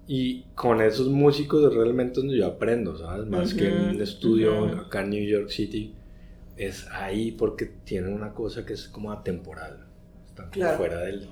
Y 0.06 0.42
con 0.54 0.80
esos 0.80 1.08
músicos 1.08 1.74
realmente 1.74 2.12
es 2.12 2.16
donde 2.18 2.38
yo 2.38 2.46
aprendo, 2.46 2.96
¿sabes? 2.96 3.26
Más 3.26 3.52
que 3.52 3.66
en 3.68 3.96
un 3.96 4.00
estudio 4.00 4.64
ujú. 4.64 4.76
acá 4.82 5.02
en 5.02 5.10
New 5.10 5.24
York 5.28 5.50
City, 5.50 5.92
es 6.58 6.86
ahí 6.90 7.32
porque 7.32 7.66
tienen 7.66 8.12
una 8.12 8.34
cosa 8.34 8.66
que 8.66 8.74
es 8.74 8.88
como 8.88 9.12
atemporal. 9.12 9.86
Están 10.28 10.50
Claro. 10.50 10.78
fuera 10.78 11.00
del, 11.00 11.28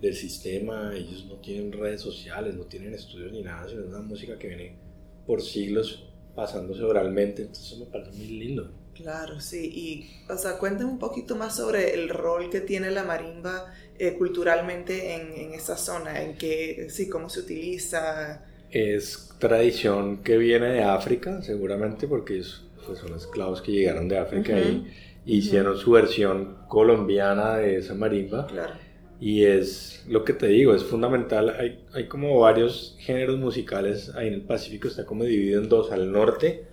del 0.00 0.14
sistema, 0.14 0.92
ellos 0.94 1.26
no 1.26 1.36
tienen 1.40 1.72
redes 1.72 2.00
sociales, 2.02 2.54
no 2.56 2.64
tienen 2.66 2.94
estudios 2.94 3.32
ni 3.32 3.42
nada, 3.42 3.68
sino 3.68 3.82
es 3.82 3.88
una 3.88 4.00
música 4.02 4.38
que 4.38 4.48
viene 4.48 4.78
por 5.26 5.42
siglos 5.42 6.12
pasándose 6.34 6.82
oralmente, 6.82 7.42
entonces 7.42 7.78
me 7.78 7.86
parece 7.86 8.12
muy 8.12 8.28
lindo. 8.28 8.70
Claro, 8.94 9.40
sí. 9.40 9.70
Y, 9.74 10.32
o 10.32 10.36
sea, 10.38 10.56
cuéntame 10.58 10.90
un 10.90 10.98
poquito 11.00 11.34
más 11.36 11.56
sobre 11.56 11.94
el 11.94 12.08
rol 12.08 12.48
que 12.50 12.60
tiene 12.60 12.90
la 12.92 13.02
marimba 13.04 13.72
eh, 13.98 14.14
culturalmente 14.16 15.14
en, 15.14 15.32
en 15.32 15.54
esa 15.54 15.76
zona, 15.76 16.22
en 16.22 16.38
que, 16.38 16.88
sí, 16.90 17.08
cómo 17.08 17.28
se 17.28 17.40
utiliza. 17.40 18.44
Es 18.70 19.30
tradición 19.38 20.22
que 20.22 20.36
viene 20.36 20.66
de 20.66 20.82
África, 20.82 21.40
seguramente, 21.42 22.06
porque 22.08 22.40
es- 22.40 22.63
pues, 22.86 22.98
son 22.98 23.14
esclavos 23.14 23.62
que 23.62 23.72
llegaron 23.72 24.08
de 24.08 24.18
África 24.18 24.52
Ujú, 24.52 24.84
y 25.26 25.36
hicieron 25.38 25.76
su 25.76 25.92
versión 25.92 26.58
colombiana 26.68 27.56
de 27.56 27.78
esa 27.78 27.94
marimba. 27.94 28.46
Claro. 28.46 28.74
Y 29.20 29.44
es 29.44 30.04
lo 30.08 30.24
que 30.24 30.32
te 30.32 30.48
digo, 30.48 30.74
es 30.74 30.84
fundamental. 30.84 31.54
Hay, 31.58 31.84
hay 31.94 32.08
como 32.08 32.38
varios 32.40 32.96
géneros 32.98 33.38
musicales 33.38 34.14
ahí 34.14 34.28
en 34.28 34.34
el 34.34 34.42
Pacífico, 34.42 34.88
está 34.88 35.06
como 35.06 35.24
dividido 35.24 35.62
en 35.62 35.68
dos. 35.68 35.92
Al 35.92 36.10
norte 36.10 36.64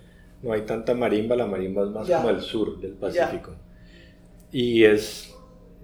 no 0.41 0.51
hay 0.51 0.61
tanta 0.61 0.93
marimba, 0.93 1.35
la 1.35 1.45
marimba 1.45 1.83
es 1.83 1.89
más 1.89 2.09
como 2.09 2.29
al 2.29 2.41
sur 2.41 2.79
del 2.79 2.93
Pacífico. 2.93 3.55
Y 4.51 4.83
es, 4.83 5.33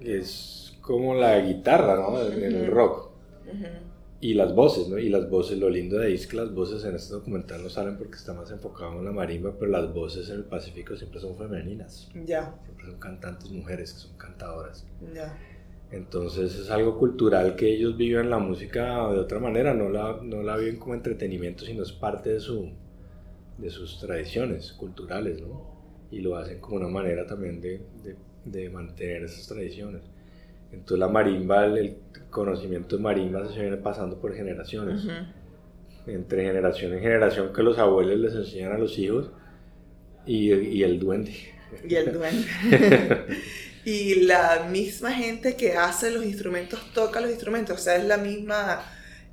es 0.02 0.78
como 0.82 1.16
la 1.16 1.40
guitarra, 1.40 1.96
¿no? 1.96 2.22
En 2.22 2.44
el 2.44 2.68
rock. 2.68 3.12
Ujú. 3.46 3.87
Y 4.20 4.34
las 4.36 4.54
voces, 4.54 4.88
¿no? 4.90 4.98
Y 5.00 5.10
las 5.10 5.30
voces, 5.30 5.58
lo 5.60 5.70
lindo 5.70 5.98
de 5.98 6.08
ahí 6.08 6.14
es 6.16 6.28
que 6.28 6.38
las 6.38 6.54
voces 6.54 6.84
en 6.86 6.96
este 6.96 7.14
documental 7.14 7.64
no 7.64 7.70
salen 7.70 7.98
porque 7.98 8.16
está 8.16 8.34
más 8.34 8.52
enfocado 8.52 9.00
en 9.00 9.06
la 9.06 9.12
marimba, 9.12 9.58
pero 9.58 9.72
las 9.72 9.94
voces 9.94 10.30
en 10.30 10.38
el 10.38 10.46
Pacífico 10.46 10.96
siempre 10.96 11.20
son 11.20 11.38
femeninas. 11.38 12.10
Ya, 12.14 12.54
Siempre 12.66 12.86
son 12.88 13.00
cantantes 13.00 13.52
mujeres 13.52 13.94
que 13.94 14.00
son 14.00 14.18
cantadoras. 14.18 14.86
ya. 15.14 15.38
Entonces 15.90 16.56
es 16.56 16.70
algo 16.70 16.98
cultural 16.98 17.56
que 17.56 17.74
ellos 17.74 17.96
viven 17.98 18.30
la 18.30 18.40
música 18.40 19.10
de 19.12 19.20
otra 19.20 19.40
manera, 19.40 19.74
no 19.74 19.90
la, 19.90 20.20
no 20.22 20.44
la 20.44 20.58
viven 20.58 20.78
como 20.80 20.94
entretenimiento, 20.96 21.66
sino 21.66 21.84
es 21.84 21.94
parte 21.94 22.32
de, 22.34 22.40
su, 22.42 22.72
de 23.58 23.70
sus 23.70 24.00
tradiciones 24.00 24.74
culturales, 24.74 25.42
¿no? 25.42 25.62
Y 26.12 26.22
lo 26.22 26.38
hacen 26.38 26.60
como 26.62 26.78
una 26.78 26.88
manera 26.90 27.26
también 27.26 27.62
de, 27.62 27.88
de, 28.04 28.18
de 28.46 28.70
mantener 28.70 29.24
esas 29.24 29.48
tradiciones. 29.48 30.04
Entonces 30.72 31.00
la 31.00 31.08
marimba, 31.08 31.66
el, 31.66 31.98
conocimiento 32.30 32.98
de 32.98 33.04
marimba 33.04 33.48
se 33.52 33.60
viene 33.62 33.78
pasando 33.78 34.20
por 34.20 34.36
generaciones, 34.36 35.06
Ujú. 35.06 35.14
entre 36.08 36.44
generación 36.46 36.94
en 36.94 37.00
generación 37.02 37.54
que 37.54 37.64
los 37.64 37.78
abuelos 37.80 38.20
les 38.20 38.36
enseñan 38.36 38.74
a 38.74 38.78
los 38.78 38.98
hijos 39.00 39.32
y, 40.26 40.54
y 40.54 40.84
el 40.84 41.00
duende. 41.00 41.34
Y 41.88 41.96
el 41.96 42.14
duende. 42.14 42.46
y 43.86 44.16
la 44.26 44.68
misma 44.70 45.12
gente 45.14 45.56
que 45.56 45.74
hace 45.74 46.12
los 46.12 46.26
instrumentos 46.26 46.80
toca 46.94 47.22
los 47.22 47.30
instrumentos. 47.30 47.78
O 47.80 47.82
sea, 47.82 47.96
es 47.96 48.06
la 48.06 48.18
misma. 48.18 48.82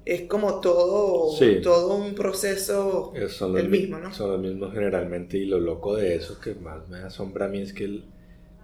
Es 0.05 0.23
como 0.29 0.61
todo, 0.61 1.33
Sí. 1.37 1.61
todo 1.63 1.97
un 1.97 2.15
proceso 2.15 3.13
Son 3.29 3.57
el 3.57 3.69
mi- 3.71 3.79
mismo, 3.81 3.99
¿no? 3.99 4.13
Son 4.13 4.33
los 4.33 4.41
mismos 4.41 4.73
generalmente 4.75 5.39
y 5.39 5.47
lo 5.47 5.59
loco 5.59 5.97
de 5.97 6.15
eso 6.17 6.39
que 6.41 6.55
más 6.55 6.87
me 6.91 6.99
asombra 6.99 7.47
a 7.47 7.49
mí 7.49 7.61
es 7.63 7.73
que 7.73 7.85
el- 7.85 8.05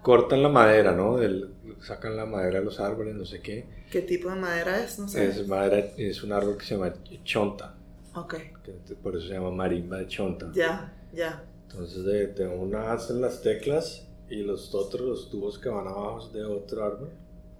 cortan 0.01 0.41
la 0.43 0.49
madera, 0.49 0.91
¿no? 0.93 1.17
Del- 1.17 1.49
sacan 1.81 2.15
la 2.15 2.25
madera 2.25 2.59
de 2.59 2.65
los 2.65 2.79
árboles, 2.79 3.15
no 3.15 3.25
sé 3.25 3.39
qué. 3.41 3.65
¿Qué 3.91 4.01
tipo 4.01 4.29
de 4.29 4.35
madera 4.35 4.83
es? 4.83 4.99
No 4.99 5.07
sé. 5.07 5.25
Es 5.25 5.47
madera, 5.47 5.79
es 5.97 6.23
un 6.23 6.31
árbol 6.31 6.57
que 6.57 6.65
se 6.65 6.75
llama 6.75 6.93
chonta, 7.23 7.73
Ok. 8.15 8.35
que 8.63 8.95
por 8.95 9.15
eso 9.15 9.27
se 9.27 9.33
llama 9.33 9.51
marimba 9.51 9.97
de 9.97 10.07
chonta. 10.07 10.51
Ya, 10.53 10.93
ya. 11.13 11.43
Entonces 11.69 12.03
de, 12.05 12.27
de 12.27 12.47
una 12.47 12.91
hacen 12.93 13.19
las 13.21 13.41
teclas 13.41 14.07
y 14.29 14.43
los 14.43 14.73
otros, 14.75 15.01
los 15.01 15.29
tubos 15.29 15.57
que 15.57 15.69
van 15.69 15.87
abajo 15.87 16.29
de 16.29 16.43
otro 16.45 16.83
árbol. 16.85 17.09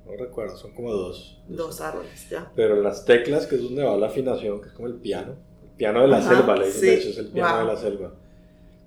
No 0.06 0.16
recuerdo, 0.18 0.58
son 0.58 0.74
como 0.74 0.92
dos. 0.92 1.40
Dos 1.48 1.80
árboles, 1.82 2.30
ya. 2.30 2.52
Pero 2.56 2.82
las 2.82 3.06
teclas, 3.06 3.46
que 3.48 3.56
es 3.56 3.64
donde 3.64 3.84
va 3.84 3.96
la 3.98 4.08
afinación, 4.08 4.60
que 4.62 4.68
es 4.70 4.74
como 4.74 4.88
el 4.88 4.96
piano, 4.96 5.34
el 5.64 5.70
piano 5.78 6.02
de 6.02 6.08
la 6.08 6.18
Ajá, 6.18 6.36
selva, 6.38 6.58
le 6.58 6.66
dicen, 6.68 6.82
de 6.82 6.88
sí. 6.88 6.94
hecho 7.02 7.10
es 7.10 7.18
el 7.18 7.28
piano 7.28 7.56
Wow. 7.58 7.68
de 7.68 7.74
la 7.74 7.80
selva. 7.80 8.12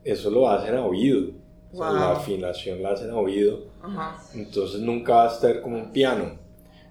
Eso 0.02 0.30
lo 0.30 0.48
hacen 0.48 0.74
a 0.76 0.84
oído. 0.84 1.30
O 1.74 1.76
sea, 1.76 1.92
la 1.92 2.12
afinación 2.12 2.82
la 2.82 2.90
hacen 2.92 3.10
a 3.10 3.16
oído. 3.16 3.66
Ajá. 3.82 4.16
Entonces 4.34 4.80
nunca 4.80 5.14
va 5.16 5.24
a 5.24 5.32
estar 5.32 5.60
como 5.60 5.76
un 5.76 5.92
piano. 5.92 6.38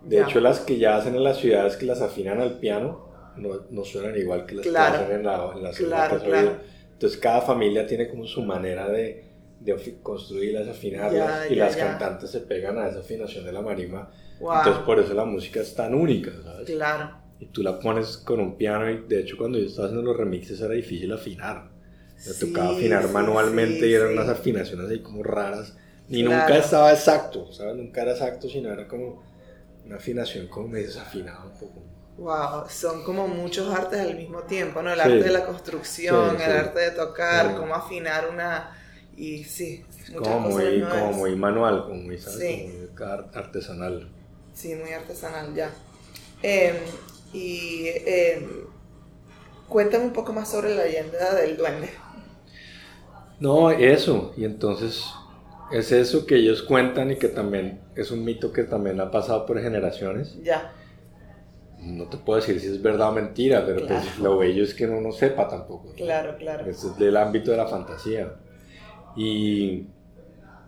De 0.04 0.18
Ya. 0.18 0.24
hecho, 0.24 0.40
las 0.42 0.60
que 0.60 0.78
ya 0.78 0.98
hacen 0.98 1.16
en 1.16 1.24
las 1.24 1.38
ciudades 1.38 1.78
que 1.78 1.86
las 1.86 2.02
afinan 2.02 2.42
al 2.42 2.60
piano 2.60 3.08
no, 3.38 3.50
no 3.72 3.84
suenan 3.86 4.16
igual 4.18 4.46
que 4.46 4.56
las 4.56 4.66
Claro. 4.68 4.98
que 4.98 5.04
hacen 5.06 5.16
en 5.18 5.26
la, 5.26 5.52
en 5.56 5.64
la 5.64 5.74
selva 5.74 5.96
Claro, 6.08 6.20
que 6.22 6.28
claro. 6.30 6.52
Entonces 6.92 7.20
cada 7.20 7.42
familia 7.42 7.88
tiene 7.88 8.10
como 8.10 8.26
su 8.26 8.42
manera 8.44 8.90
de, 8.90 9.26
de 9.62 9.98
construirlas, 10.04 10.68
afinarlas. 10.68 11.48
Ya, 11.48 11.54
y 11.54 11.56
ya, 11.56 11.66
las 11.66 11.76
cantantes 11.78 12.30
se 12.30 12.42
pegan 12.42 12.78
a 12.78 12.88
esa 12.90 13.00
afinación 13.00 13.46
de 13.46 13.52
la 13.54 13.62
marimba. 13.62 14.12
Wow. 14.40 14.58
Entonces 14.58 14.84
por 14.84 15.00
eso 15.00 15.14
la 15.14 15.26
música 15.26 15.62
es 15.62 15.74
tan 15.74 15.96
única, 15.96 16.32
¿sabes? 16.44 16.70
Claro. 16.70 17.12
Y 17.40 17.46
tú 17.48 17.64
la 17.64 17.80
pones 17.80 18.18
con 18.18 18.40
un 18.40 18.56
piano 18.58 18.90
y 18.90 19.06
de 19.08 19.22
hecho 19.22 19.38
cuando 19.38 19.58
yo 19.58 19.66
estaba 19.66 19.88
haciendo 19.88 20.06
los 20.12 20.18
remixes 20.18 20.60
era 20.62 20.74
difícil 20.74 21.12
afinar. 21.12 21.72
Me 22.26 22.34
Sí, 22.34 22.48
tocaba 22.48 22.72
afinar 22.72 23.08
sí, 23.08 23.10
manualmente 23.10 23.88
sí, 23.88 23.90
y 23.90 23.94
eran 23.94 24.14
unas 24.14 24.30
afinaciones 24.30 24.90
ahí 24.90 25.02
como 25.02 25.24
raras. 25.24 25.76
Y 26.10 26.24
Claro. 26.24 26.24
nunca 26.24 26.58
estaba 26.58 26.92
exacto, 26.92 27.52
¿sabes? 27.54 27.76
Nunca 27.76 28.02
era 28.02 28.12
exacto, 28.12 28.50
sino 28.50 28.72
era 28.72 28.88
como 28.88 29.24
una 29.86 29.98
afinación 29.98 30.48
como 30.48 30.70
medio 30.70 30.88
desafinada 30.88 31.46
un 31.46 31.58
poco. 31.58 31.84
Wow, 32.18 32.70
son 32.70 33.04
como 33.04 33.28
muchos 33.28 33.74
artes 33.74 34.00
al 34.00 34.16
mismo 34.16 34.44
tiempo, 34.44 34.82
¿no? 34.84 34.94
El 34.94 35.02
arte 35.02 35.26
de 35.26 35.32
la 35.32 35.46
construcción, 35.46 36.40
el 36.42 36.52
arte 36.52 36.80
de 36.80 36.92
tocar, 36.92 37.56
cómo 37.56 37.74
afinar 37.76 38.30
una... 38.30 38.72
Y 39.16 39.44
sí, 39.46 39.84
muchas 40.08 40.38
Como 40.38 40.40
cosas 40.40 40.68
muy, 40.72 40.88
como 40.88 41.12
muy 41.14 41.36
manual, 41.36 41.84
como 41.84 41.96
muy, 42.04 42.18
¿sabes? 42.18 42.46
Como 42.46 42.64
muy 42.64 42.90
ar- 43.02 43.30
artesanal. 43.34 44.10
Sí, 44.54 44.76
muy 44.76 44.94
artesanal, 44.94 45.54
ya. 45.56 45.72
Em, 46.42 46.76
y 47.34 47.88
em, 48.06 48.68
cuéntame 49.68 50.06
un 50.06 50.14
poco 50.14 50.34
más 50.34 50.50
sobre 50.52 50.74
la 50.76 50.84
leyenda 50.86 51.34
del 51.36 51.58
duende. 51.58 51.90
No, 53.44 53.72
eso. 53.72 54.34
Y 54.38 54.46
entonces 54.46 55.04
es 55.70 55.92
eso 55.92 56.26
que 56.26 56.38
ellos 56.38 56.64
cuentan 56.64 57.12
y 57.12 57.18
que 57.18 57.28
también 57.28 57.82
es 57.94 58.10
un 58.10 58.24
mito 58.24 58.54
que 58.54 58.64
también 58.64 59.02
ha 59.02 59.12
pasado 59.12 59.46
por 59.46 59.62
generaciones. 59.62 60.42
Ya, 60.42 60.72
No 61.78 62.08
te 62.08 62.16
puedo 62.16 62.40
decir 62.40 62.58
si 62.62 62.68
es 62.68 62.82
verdad 62.82 63.10
o 63.10 63.12
mentira, 63.12 63.66
pero 63.66 63.86
pues 63.86 64.18
lo 64.20 64.38
bello 64.38 64.64
es 64.64 64.74
que 64.74 64.86
uno 64.86 65.02
no 65.02 65.12
sepa 65.12 65.50
tampoco. 65.50 65.90
¿no? 65.90 65.94
claro, 65.96 66.38
claro. 66.38 66.66
Eso 66.66 66.92
es 66.92 66.98
del 66.98 67.18
ámbito 67.18 67.52
de 67.52 67.58
la 67.58 67.68
fantasía. 67.68 68.34
Y, 69.18 69.88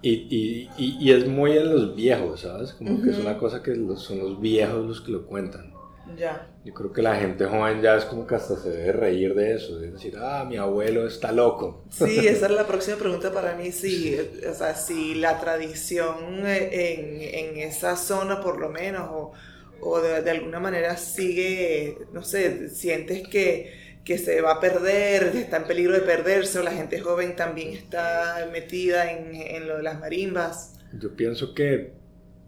y, 0.01 0.69
y, 0.77 1.11
es 1.13 1.25
muy 1.29 1.53
en 1.57 1.73
los 1.73 1.95
viejos, 1.95 2.41
¿sabes? 2.41 2.73
Como 2.73 3.01
que 3.01 3.11
es 3.11 3.17
una 3.19 3.37
cosa 3.37 3.63
que 3.63 3.73
los- 3.73 4.03
son 4.03 4.19
los 4.19 4.41
viejos 4.41 4.85
los 4.85 4.99
que 4.99 5.13
lo 5.13 5.25
cuentan. 5.25 5.74
Ya, 6.05 6.55
Yo 6.63 6.73
creo 6.73 6.91
que 6.91 7.01
la 7.01 7.15
gente 7.15 7.45
joven 7.45 7.81
ya 7.81 7.95
es 7.95 8.03
como 8.05 8.27
que 8.27 8.35
hasta 8.35 8.57
se 8.57 8.69
debe 8.69 8.91
reír 8.91 9.35
de 9.35 9.55
eso, 9.55 9.79
de 9.79 9.91
decir, 9.91 10.15
ah, 10.17 10.43
mi 10.45 10.57
abuelo 10.57 11.07
está 11.07 11.31
loco. 11.31 11.85
Sí, 11.89 12.27
esa 12.27 12.47
era 12.47 12.55
la 12.55 12.67
próxima 12.67 12.97
pregunta 12.97 13.31
para 13.31 13.55
mí, 13.55 13.71
si, 13.71 14.17
o 14.19 14.53
sea, 14.53 14.75
si 14.75 15.15
la 15.15 15.39
tradición 15.39 16.45
en, 16.45 17.21
en 17.21 17.57
esa 17.57 17.95
zona 17.95 18.41
por 18.41 18.59
lo 18.59 18.69
menos, 18.69 19.07
o, 19.11 19.31
o 19.79 20.01
de, 20.01 20.21
de 20.21 20.31
alguna 20.31 20.59
manera 20.59 20.97
sigue, 20.97 22.07
no 22.11 22.23
sé, 22.23 22.69
sientes 22.69 23.27
que, 23.29 23.71
que 24.03 24.17
se 24.17 24.41
va 24.41 24.53
a 24.53 24.59
perder, 24.59 25.31
que 25.31 25.39
está 25.41 25.57
en 25.57 25.67
peligro 25.67 25.93
de 25.93 26.01
perderse, 26.01 26.59
o 26.59 26.63
la 26.63 26.71
gente 26.71 26.99
joven 26.99 27.35
también 27.35 27.69
está 27.73 28.47
metida 28.51 29.09
en, 29.11 29.35
en 29.35 29.67
lo 29.67 29.77
de 29.77 29.83
las 29.83 29.99
marimbas. 29.99 30.73
Yo 30.91 31.15
pienso 31.15 31.53
que, 31.53 31.99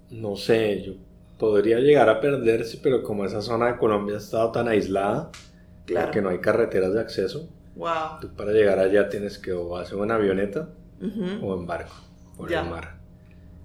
no 0.09 0.35
sé, 0.35 0.81
yo 0.83 0.93
podría 1.37 1.79
llegar 1.79 2.09
a 2.09 2.19
perderse, 2.19 2.79
pero 2.81 3.03
como 3.03 3.25
esa 3.25 3.41
zona 3.41 3.67
de 3.73 3.77
Colombia 3.77 4.15
ha 4.15 4.19
estado 4.19 4.51
tan 4.51 4.67
aislada, 4.67 5.31
Claro. 5.85 6.11
que 6.11 6.21
no 6.21 6.29
hay 6.29 6.39
carreteras 6.39 6.93
de 6.93 6.99
acceso, 6.99 7.47
Wow. 7.75 8.19
tú 8.21 8.29
para 8.35 8.51
llegar 8.51 8.79
allá 8.79 9.07
tienes 9.09 9.37
que 9.37 9.53
o 9.53 9.77
hacer 9.77 9.97
una 9.97 10.15
avioneta 10.15 10.69
Ujú. 11.01 11.45
o 11.45 11.55
en 11.57 11.65
barco, 11.67 11.93
por 12.35 12.51
el 12.51 12.65
mar. 12.69 12.97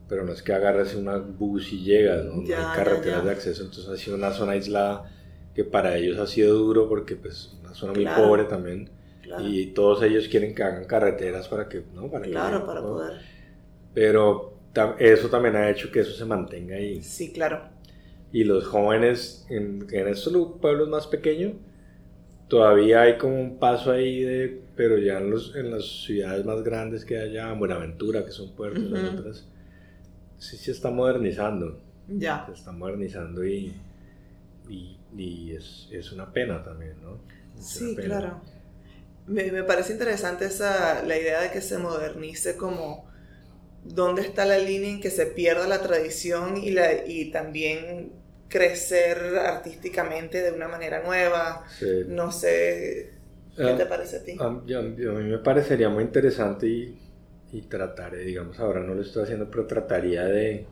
Pero 0.09 0.25
no 0.25 0.33
es 0.33 0.43
que 0.43 0.53
agarres 0.53 0.95
una 0.95 1.17
bus 1.17 1.73
y 1.73 1.83
llegas, 1.83 2.25
¿no? 2.27 2.37
No 2.37 2.43
Ya, 2.47 2.71
hay 2.73 2.77
carreteras 2.77 3.05
ya, 3.05 3.23
ya. 3.23 3.25
de 3.25 3.31
acceso, 3.31 3.63
entonces 3.63 3.89
ha 3.89 3.97
sido 3.97 4.17
una 4.17 4.31
zona 4.33 4.53
aislada 4.53 5.11
que 5.55 5.65
para 5.65 5.97
ellos 5.97 6.19
ha 6.19 6.27
sido 6.27 6.55
duro 6.59 6.89
porque 6.89 7.17
pues 7.17 7.57
una 7.63 7.75
zona 7.75 7.93
muy 7.95 8.05
pobre 8.07 8.45
también 8.45 8.91
Claro, 9.23 9.47
y 9.49 9.67
todos 9.69 10.03
ellos 10.03 10.29
quieren 10.29 10.55
que 10.55 10.63
hagan 10.63 10.85
carreteras 10.85 11.49
para 11.49 11.69
que, 11.69 11.83
¿no? 11.95 12.11
Para 12.11 12.25
que- 12.25 12.31
claro, 12.33 12.67
para 12.67 12.81
¿no? 12.83 12.89
poder. 12.89 13.21
Pero 13.95 14.52
eso 14.99 15.29
también 15.31 15.57
ha 15.57 15.71
hecho 15.71 15.91
que 15.91 16.01
eso 16.01 16.13
se 16.13 16.25
mantenga 16.25 16.77
ahí. 16.77 17.09
Sí, 17.09 17.33
claro. 17.33 17.69
Y 18.33 18.45
los 18.45 18.67
jóvenes 18.67 19.47
en, 19.51 19.87
en 19.93 20.09
estos 20.09 20.59
pueblos 20.61 20.89
más 20.89 21.07
pequeños, 21.07 21.53
todavía 22.49 23.03
hay 23.03 23.19
como 23.19 23.41
un 23.41 23.59
paso 23.59 23.93
ahí 23.93 24.23
de, 24.23 24.63
pero 24.77 24.99
ya 24.99 25.19
en, 25.19 25.31
los, 25.31 25.57
en 25.57 25.71
las 25.73 26.05
ciudades 26.05 26.45
más 26.47 26.63
grandes 26.63 27.05
que 27.05 27.19
haya, 27.19 27.53
en 27.53 27.59
Buenaventura, 27.59 28.25
que 28.25 28.33
son 28.33 28.55
puertos, 28.57 28.91
Ujú. 28.91 29.03
otras, 29.05 29.49
sí 30.39 30.57
se 30.59 30.73
está 30.73 30.91
modernizando, 30.91 31.81
Ya. 32.09 32.47
se 32.47 32.53
está 32.53 32.73
modernizando 32.73 33.45
y, 33.47 33.75
y, 34.69 34.99
y 35.17 35.53
es, 35.57 35.89
es 35.93 36.13
una 36.13 36.33
pena 36.33 36.65
también, 36.65 37.03
¿no? 37.03 37.21
Es 37.59 37.77
Sí, 37.79 37.97
claro. 38.03 38.41
Me, 39.27 39.53
me 39.53 39.65
parece 39.65 39.93
interesante 39.95 40.47
esa, 40.47 41.05
la 41.05 41.19
idea 41.19 41.41
de 41.43 41.53
que 41.53 41.61
se 41.63 41.79
modernice 41.79 42.57
como 42.57 43.07
dónde 43.85 44.23
está 44.23 44.45
la 44.47 44.59
línea 44.59 44.91
en 44.91 45.01
que 45.01 45.11
se 45.11 45.27
pierda 45.27 45.67
la 45.69 45.83
tradición 45.83 46.57
y, 46.57 46.71
la, 46.73 47.07
y 47.07 47.31
también 47.31 48.13
crecer 48.49 49.19
artísticamente 49.39 50.43
de 50.43 50.53
una 50.53 50.69
manera 50.69 51.03
nueva. 51.03 51.65
Sí. 51.79 51.87
No 52.05 52.33
sé, 52.33 53.11
¿qué 53.61 53.73
Ah, 53.73 53.75
te 53.75 53.87
parece 53.87 54.17
a 54.19 54.25
ti? 54.25 54.45
A, 54.45 54.63
yo- 54.67 54.83
yo- 54.97 55.13
a 55.13 55.15
mí 55.21 55.31
me 55.31 55.39
parecería 55.39 55.89
muy 55.89 56.05
interesante 56.05 56.67
y, 56.67 56.99
y 57.53 57.63
trataré, 57.63 58.19
digamos, 58.25 58.59
ahora 58.61 58.81
no 58.81 58.95
lo 58.95 59.03
estoy 59.03 59.25
haciendo, 59.25 59.51
pero 59.51 59.67
trataría 59.67 60.25
de, 60.25 60.67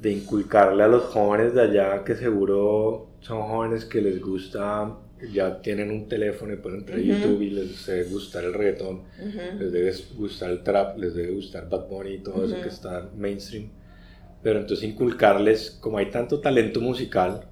de 0.00 0.10
inculcarle 0.12 0.82
a 0.84 0.88
los 0.88 1.04
jóvenes 1.04 1.54
de 1.54 1.62
allá 1.62 2.04
que 2.04 2.14
seguro 2.16 3.08
son 3.20 3.42
jóvenes 3.42 3.84
que 3.84 4.00
les 4.00 4.20
gusta, 4.20 4.96
ya 5.32 5.60
tienen 5.60 5.90
un 5.90 6.08
teléfono 6.08 6.52
y 6.52 6.56
pueden 6.56 6.80
entrar 6.80 6.98
a 6.98 7.02
Ujú. 7.02 7.10
YouTube 7.10 7.42
y 7.42 7.50
les 7.50 7.86
debe 7.86 8.04
gustar 8.04 8.44
el 8.44 8.54
reggaetón, 8.54 9.02
les 9.58 9.72
debe 9.72 9.92
gustar 10.16 10.50
el 10.50 10.62
trap, 10.62 10.98
les 10.98 11.14
debe 11.14 11.32
gustar 11.32 11.68
Bad 11.68 11.88
Bunny 11.88 12.14
y 12.14 12.18
todo 12.18 12.44
eso 12.44 12.60
que 12.60 12.68
está 12.68 13.08
mainstream. 13.16 13.68
Pero 14.42 14.60
entonces 14.60 14.88
inculcarles, 14.88 15.76
como 15.80 15.98
hay 15.98 16.10
tanto 16.10 16.40
talento 16.40 16.80
musical, 16.80 17.47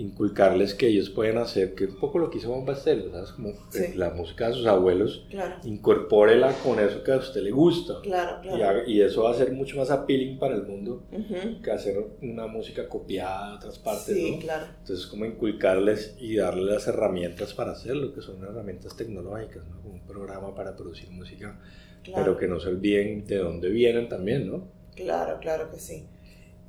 inculcarles 0.00 0.74
que 0.74 0.86
ellos 0.88 1.10
pueden 1.10 1.36
hacer, 1.38 1.74
que 1.74 1.84
un 1.84 1.96
poco 1.98 2.18
lo 2.18 2.30
que 2.30 2.38
hizo 2.38 2.50
Bomba 2.50 2.72
Estéreo, 2.72 3.10
¿sabes? 3.10 3.32
Como 3.32 3.52
Sí. 3.70 3.92
la 3.94 4.10
música 4.10 4.48
de 4.48 4.54
sus 4.54 4.66
abuelos, 4.66 5.26
Claro, 5.30 5.56
incorpórela 5.64 6.52
con 6.64 6.78
eso 6.80 7.02
que 7.04 7.12
a 7.12 7.18
usted 7.18 7.42
le 7.42 7.50
gusta. 7.50 8.00
claro, 8.02 8.38
Y, 8.42 8.48
claro. 8.48 8.64
haga- 8.80 8.88
y 8.88 9.00
eso 9.02 9.24
va 9.24 9.30
a 9.32 9.34
ser 9.34 9.52
mucho 9.52 9.76
más 9.76 9.90
appealing 9.90 10.38
para 10.38 10.54
el 10.54 10.62
mundo 10.62 11.04
Ujú. 11.12 11.62
que 11.62 11.70
hacer 11.70 12.02
una 12.22 12.46
música 12.46 12.88
copiada 12.88 13.50
de 13.50 13.56
otras 13.56 13.78
partes, 13.78 14.16
Sí, 14.16 14.32
¿no? 14.32 14.38
claro. 14.38 14.66
Entonces, 14.80 15.06
como 15.06 15.24
inculcarles 15.26 16.16
y 16.18 16.36
darles 16.36 16.64
las 16.64 16.86
herramientas 16.88 17.52
para 17.54 17.72
hacerlo, 17.72 18.14
que 18.14 18.22
son 18.22 18.42
herramientas 18.42 18.96
tecnológicas, 18.96 19.64
¿no? 19.68 19.80
Como 19.82 19.94
un 19.94 20.06
programa 20.06 20.54
para 20.54 20.74
producir 20.76 21.10
música, 21.10 21.60
Claro. 22.02 22.24
pero 22.24 22.38
que 22.38 22.48
no 22.48 22.58
se 22.58 22.68
olviden 22.68 23.26
de 23.26 23.36
dónde 23.36 23.68
vienen 23.68 24.08
también, 24.08 24.50
¿no? 24.50 24.64
Claro, 24.96 25.38
claro 25.40 25.70
que 25.70 25.78
sí. 25.78 26.06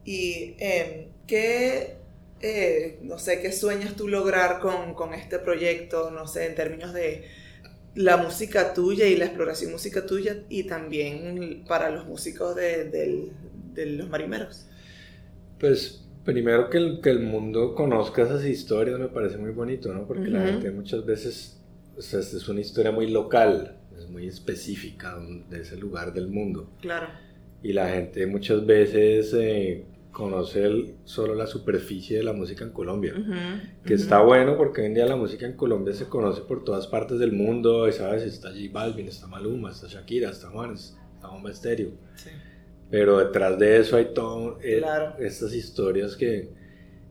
¿Y 0.04 0.56
em, 0.60 1.08
qué, 1.28 1.96
eh, 2.42 3.00
no 3.04 3.18
sé, 3.20 3.42
qué 3.42 3.52
sueñas 3.52 3.96
tú 3.96 4.08
lograr 4.08 4.60
con, 4.60 4.94
con 4.96 5.14
este 5.14 5.40
proyecto, 5.40 6.12
no 6.12 6.28
sé, 6.28 6.46
en 6.48 6.56
términos 6.56 6.94
de 6.94 7.26
la 7.96 8.18
música 8.18 8.74
tuya 8.74 9.08
y 9.08 9.18
la 9.18 9.26
exploración 9.26 9.72
música 9.72 10.06
tuya 10.06 10.44
y 10.50 10.64
también 10.66 11.66
para 11.68 11.90
los 11.92 12.06
músicos 12.08 12.56
de, 12.56 12.86
del- 12.86 13.32
de 13.74 13.86
los 13.88 14.10
marimeros? 14.10 14.68
Pues 15.60 16.04
primero 16.24 16.70
que 16.70 16.78
el, 16.78 17.02
que 17.02 17.10
el 17.10 17.20
mundo 17.22 17.76
conozca 17.76 18.24
esas 18.24 18.46
historias 18.46 19.00
me 19.00 19.08
parece 19.10 19.38
muy 19.38 19.52
bonito, 19.52 19.94
¿no? 19.94 20.08
Porque 20.08 20.30
la 20.30 20.46
gente 20.46 20.72
muchas 20.72 21.06
veces, 21.06 21.62
o 21.98 22.02
sea, 22.02 22.20
es 22.20 22.48
una 22.48 22.62
historia 22.62 22.92
muy 22.92 23.08
local, 23.10 23.78
es 23.98 24.10
muy 24.10 24.28
específica 24.28 25.18
de 25.50 25.62
ese 25.62 25.78
lugar 25.78 26.14
del 26.14 26.28
mundo. 26.28 26.70
Claro. 26.82 27.08
Y 27.64 27.74
la 27.74 27.90
gente 27.90 28.26
muchas 28.28 28.66
veces 28.66 29.34
eh, 29.36 29.86
conoce 30.12 30.65
el- 30.65 30.95
solo 31.06 31.36
la 31.36 31.47
superficie 31.47 32.17
de 32.17 32.24
la 32.24 32.34
música 32.34 32.63
en 32.63 32.71
Colombia. 32.71 33.13
Que 33.86 33.93
está 33.93 34.21
bueno 34.21 34.58
porque 34.58 34.82
hoy 34.82 34.88
en 34.88 34.93
día 34.93 35.06
la 35.06 35.15
música 35.15 35.45
en 35.45 35.54
Colombia 35.56 35.93
se 35.93 36.06
conoce 36.06 36.41
por 36.41 36.63
todas 36.63 36.88
partes 36.88 37.19
del 37.19 37.32
mundo. 37.32 37.88
Y 37.88 37.93
sabes, 37.93 38.24
está 38.24 38.50
J 38.50 38.62
Balvin, 38.71 39.08
está 39.08 39.28
Maluma, 39.28 39.71
está 39.71 39.88
Shakira, 39.88 40.30
está 40.30 40.50
Juanes, 40.50 40.97
está 41.15 41.28
Bomba 41.30 41.52
Estéreo. 41.52 41.91
Sí. 42.15 42.30
Pero 42.89 43.19
detrás 43.19 43.58
de 43.58 43.78
eso 43.78 43.95
hay 43.95 44.13
todo 44.13 44.60
eh, 44.62 44.80
Claro. 44.80 45.15
estas 45.19 45.54
historias 45.54 46.17
que, 46.17 46.50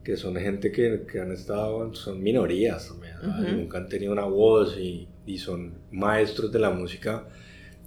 que 0.04 0.16
son 0.18 0.36
gente 0.36 0.70
que, 0.70 1.06
que 1.10 1.20
han 1.20 1.32
estado, 1.32 1.92
son 1.94 2.22
minorías 2.22 2.88
también, 2.88 3.14
¿sabes? 3.22 3.48
Ujú. 3.52 3.60
nunca 3.62 3.78
han 3.78 3.88
tenido 3.88 4.12
una 4.12 4.24
voz 4.24 4.76
y, 4.78 5.08
y 5.24 5.38
son 5.38 5.78
maestros 5.90 6.52
de 6.52 6.58
la 6.58 6.70
música 6.70 7.26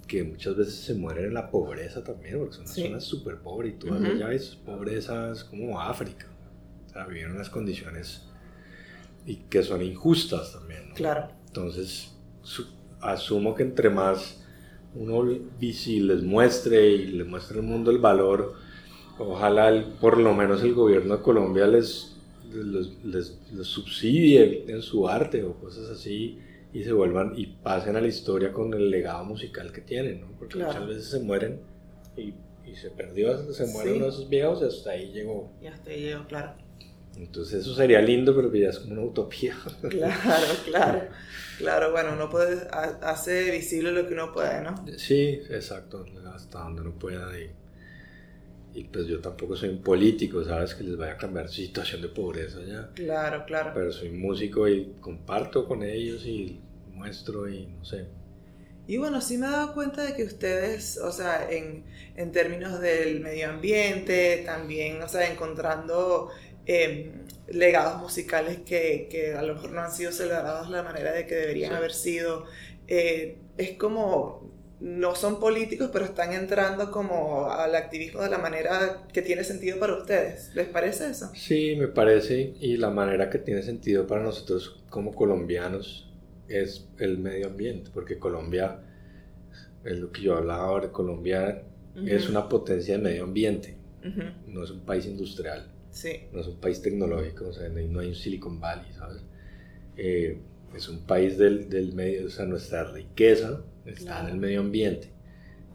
que 0.04 0.22
muchas 0.24 0.56
veces 0.56 0.74
se 0.74 0.94
mueren 0.94 1.26
en 1.26 1.34
la 1.34 1.50
pobreza 1.50 2.02
también, 2.04 2.38
porque 2.38 2.54
son 2.56 2.66
Sí. 2.68 2.82
zonas 2.82 3.04
súper 3.04 3.38
pobres 3.38 3.74
y 3.74 3.76
tú 3.78 3.88
vas 3.88 4.00
Ujú. 4.00 4.10
allá 4.12 4.32
y 4.32 4.36
es 4.36 4.56
pobreza 4.56 5.32
es 5.32 5.44
como 5.44 5.80
África, 5.80 6.26
o 6.86 6.92
sea, 6.92 7.06
en 7.10 7.30
unas 7.32 7.50
condiciones 7.50 8.22
y 9.26 9.36
que 9.36 9.62
son 9.62 9.82
injustas 9.82 10.52
también. 10.52 10.88
¿no? 10.90 10.94
Claro. 10.94 11.28
Entonces, 11.46 12.12
su- 12.42 12.66
asumo 13.00 13.54
que 13.54 13.62
entre 13.62 13.90
más 13.90 14.40
uno 14.94 15.22
visi- 15.60 16.00
les 16.00 16.22
muestre 16.22 16.88
y 16.88 17.06
le 17.08 17.24
muestre 17.24 17.58
al 17.58 17.64
mundo 17.64 17.90
el 17.90 17.98
valor, 17.98 18.54
ojalá 19.18 19.68
el- 19.68 19.84
por 20.00 20.18
lo 20.18 20.34
menos 20.34 20.62
el 20.62 20.74
gobierno 20.74 21.16
de 21.16 21.22
Colombia 21.22 21.66
les, 21.66 22.16
les, 22.52 23.02
les- 23.04 23.38
les 23.52 23.66
subsidie 23.66 24.64
en 24.68 24.82
su 24.82 25.08
arte 25.08 25.42
o 25.42 25.54
cosas 25.54 25.88
así 25.90 26.38
y 26.74 26.84
se 26.84 26.92
vuelvan 26.92 27.32
y 27.36 27.46
pasen 27.46 27.96
a 27.96 28.00
la 28.02 28.08
historia 28.08 28.52
con 28.52 28.74
el 28.74 28.90
legado 28.90 29.24
musical 29.24 29.72
que 29.72 29.80
tienen, 29.80 30.20
¿no? 30.20 30.26
Porque 30.38 30.54
Claro. 30.56 30.72
muchas 30.72 30.88
veces 30.88 31.04
se 31.10 31.20
mueren 31.20 31.60
y, 32.16 32.34
y 32.70 32.74
se 32.76 32.90
perdió, 32.90 33.50
se 33.52 33.66
mueren 33.68 33.92
Sí. 33.94 33.96
uno 33.96 34.04
de 34.06 34.10
esos 34.10 34.28
viejos 34.28 34.60
y 34.60 34.64
hasta 34.66 34.90
ahí 34.90 35.12
llegó. 35.12 35.50
Y 35.62 35.66
hasta 35.68 35.90
ahí 35.90 36.00
llego, 36.02 36.26
claro. 36.26 36.52
Entonces 37.16 37.60
eso 37.60 37.74
sería 37.76 38.00
lindo, 38.02 38.34
pero 38.34 38.52
ya 38.52 38.70
es 38.70 38.80
como 38.80 38.94
una 38.94 39.02
utopía. 39.02 39.56
Claro, 39.88 40.46
claro. 40.66 41.02
Claro, 41.58 41.92
bueno, 41.92 42.10
uno 42.14 42.28
puede, 42.28 42.66
ha- 42.72 42.98
hace 43.02 43.52
visible 43.52 43.92
lo 43.92 44.08
que 44.08 44.14
uno 44.14 44.32
puede, 44.32 44.60
¿no? 44.62 44.74
Sí, 44.98 45.40
exacto, 45.50 46.04
hasta 46.34 46.58
donde 46.58 46.82
no 46.82 46.90
pueda. 46.98 47.30
Y, 47.38 47.48
y 48.74 48.84
pues 48.84 49.06
yo 49.06 49.20
tampoco 49.20 49.56
soy 49.56 49.70
un 49.70 49.82
político, 49.82 50.44
¿sabes? 50.44 50.74
Que 50.74 50.84
les 50.84 50.96
vaya 50.96 51.12
a 51.12 51.16
cambiar 51.18 51.48
su 51.48 51.56
situación 51.62 52.02
de 52.02 52.08
pobreza 52.08 52.60
ya. 52.64 52.90
Claro, 52.94 53.44
claro. 53.46 53.72
Pero 53.72 53.92
soy 53.92 54.10
músico 54.10 54.68
y 54.68 54.94
comparto 55.00 55.66
con 55.66 55.82
ellos 55.82 56.24
y 56.26 56.60
muestro 56.92 57.48
y 57.48 57.66
no 57.66 57.84
sé. 57.84 58.06
Y 58.86 58.98
bueno, 58.98 59.20
sí 59.22 59.38
me 59.38 59.46
he 59.46 59.50
dado 59.50 59.72
cuenta 59.72 60.02
de 60.04 60.14
que 60.14 60.24
ustedes, 60.24 60.98
o 60.98 61.10
sea, 61.10 61.50
en, 61.50 61.84
en 62.16 62.32
términos 62.32 62.80
del 62.80 63.20
medio 63.20 63.48
ambiente, 63.48 64.42
también, 64.44 65.02
o 65.02 65.08
sea, 65.08 65.30
encontrando 65.30 66.28
eh, 66.66 67.12
legados 67.48 68.02
musicales 68.02 68.58
que, 68.60 69.08
que 69.10 69.32
a 69.34 69.42
lo 69.42 69.54
mejor 69.54 69.70
no 69.72 69.80
han 69.80 69.90
sido 69.92 70.12
celebrados 70.12 70.68
de 70.68 70.76
la 70.76 70.82
manera 70.82 71.12
de 71.12 71.26
que 71.26 71.34
deberían 71.34 71.70
Sí. 71.70 71.76
haber 71.76 71.92
sido, 71.94 72.44
eh, 72.86 73.38
es 73.56 73.72
como, 73.78 74.53
no 74.84 75.14
son 75.14 75.40
políticos, 75.40 75.88
pero 75.90 76.04
están 76.04 76.34
entrando 76.34 76.90
como 76.90 77.50
al 77.50 77.74
activismo 77.74 78.20
de 78.20 78.28
la 78.28 78.36
manera 78.36 79.02
que 79.10 79.22
tiene 79.22 79.42
sentido 79.42 79.78
para 79.78 79.96
ustedes. 79.96 80.54
¿Les 80.54 80.68
parece 80.68 81.08
eso? 81.08 81.30
Sí, 81.34 81.74
me 81.78 81.88
parece, 81.88 82.52
y 82.60 82.76
la 82.76 82.90
manera 82.90 83.30
que 83.30 83.38
tiene 83.38 83.62
sentido 83.62 84.06
para 84.06 84.22
nosotros 84.22 84.84
como 84.90 85.14
colombianos 85.14 86.12
es 86.48 86.86
el 86.98 87.16
medio 87.16 87.46
ambiente, 87.46 87.90
porque 87.94 88.18
Colombia, 88.18 88.80
es 89.84 89.98
lo 89.98 90.12
que 90.12 90.20
yo 90.20 90.36
hablaba 90.36 90.64
ahora, 90.64 90.92
Colombia 90.92 91.62
es 92.04 92.28
una 92.28 92.46
potencia 92.46 92.98
de 92.98 93.02
medio 93.02 93.24
ambiente, 93.24 93.78
no 94.46 94.64
es 94.64 94.70
un 94.70 94.80
país 94.80 95.06
industrial. 95.06 95.66
Sí, 95.92 96.24
no 96.30 96.42
es 96.42 96.46
un 96.46 96.56
país 96.56 96.82
tecnológico, 96.82 97.48
o 97.48 97.52
sea, 97.54 97.70
no 97.70 97.78
hay, 97.78 97.88
no 97.88 98.00
hay 98.00 98.08
un 98.08 98.14
Silicon 98.14 98.60
Valley, 98.60 98.92
¿sabes? 98.92 99.22
Eh, 99.96 100.40
es 100.76 100.88
un 100.90 101.06
país 101.06 101.38
del, 101.38 101.70
del 101.70 101.94
medio, 101.94 102.26
o 102.26 102.30
sea, 102.30 102.44
nuestra 102.44 102.84
riqueza 102.92 103.62
está 103.86 104.04
Claro. 104.04 104.28
en 104.28 104.34
el 104.34 104.40
medio 104.40 104.60
ambiente 104.60 105.12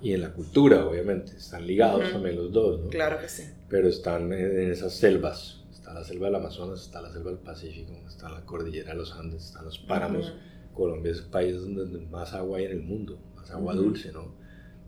y 0.01 0.13
en 0.13 0.21
la 0.21 0.31
cultura, 0.33 0.85
obviamente, 0.85 1.35
están 1.37 1.67
ligados 1.67 2.01
Ujú. 2.03 2.11
también 2.13 2.35
los 2.37 2.51
dos, 2.51 2.79
¿no? 2.81 2.87
claro 2.89 3.19
que 3.19 3.27
sí. 3.29 3.43
Pero 3.69 3.87
están 3.87 4.31
en, 4.33 4.71
esas 4.71 4.93
selvas, 4.93 5.63
está 5.71 5.93
la 5.93 6.03
selva 6.03 6.27
del 6.27 6.35
Amazonas, 6.35 6.81
está 6.81 7.01
la 7.01 7.11
selva 7.11 7.31
del 7.31 7.39
Pacífico, 7.39 7.91
está 8.07 8.29
la 8.29 8.45
cordillera 8.45 8.89
de 8.91 8.95
los 8.97 9.11
Andes, 9.13 9.45
están 9.45 9.65
los 9.65 9.77
páramos. 9.79 10.29
Ujú. 10.29 10.37
Colombia 10.73 11.11
es 11.11 11.19
el 11.19 11.25
país 11.25 11.55
donde 11.57 11.85
más 12.07 12.33
agua 12.33 12.59
hay 12.59 12.65
en 12.65 12.71
el 12.71 12.81
mundo, 12.83 13.19
más 13.35 13.51
agua 13.51 13.73
Ujú. 13.73 13.83
dulce, 13.83 14.11
¿no? 14.13 14.33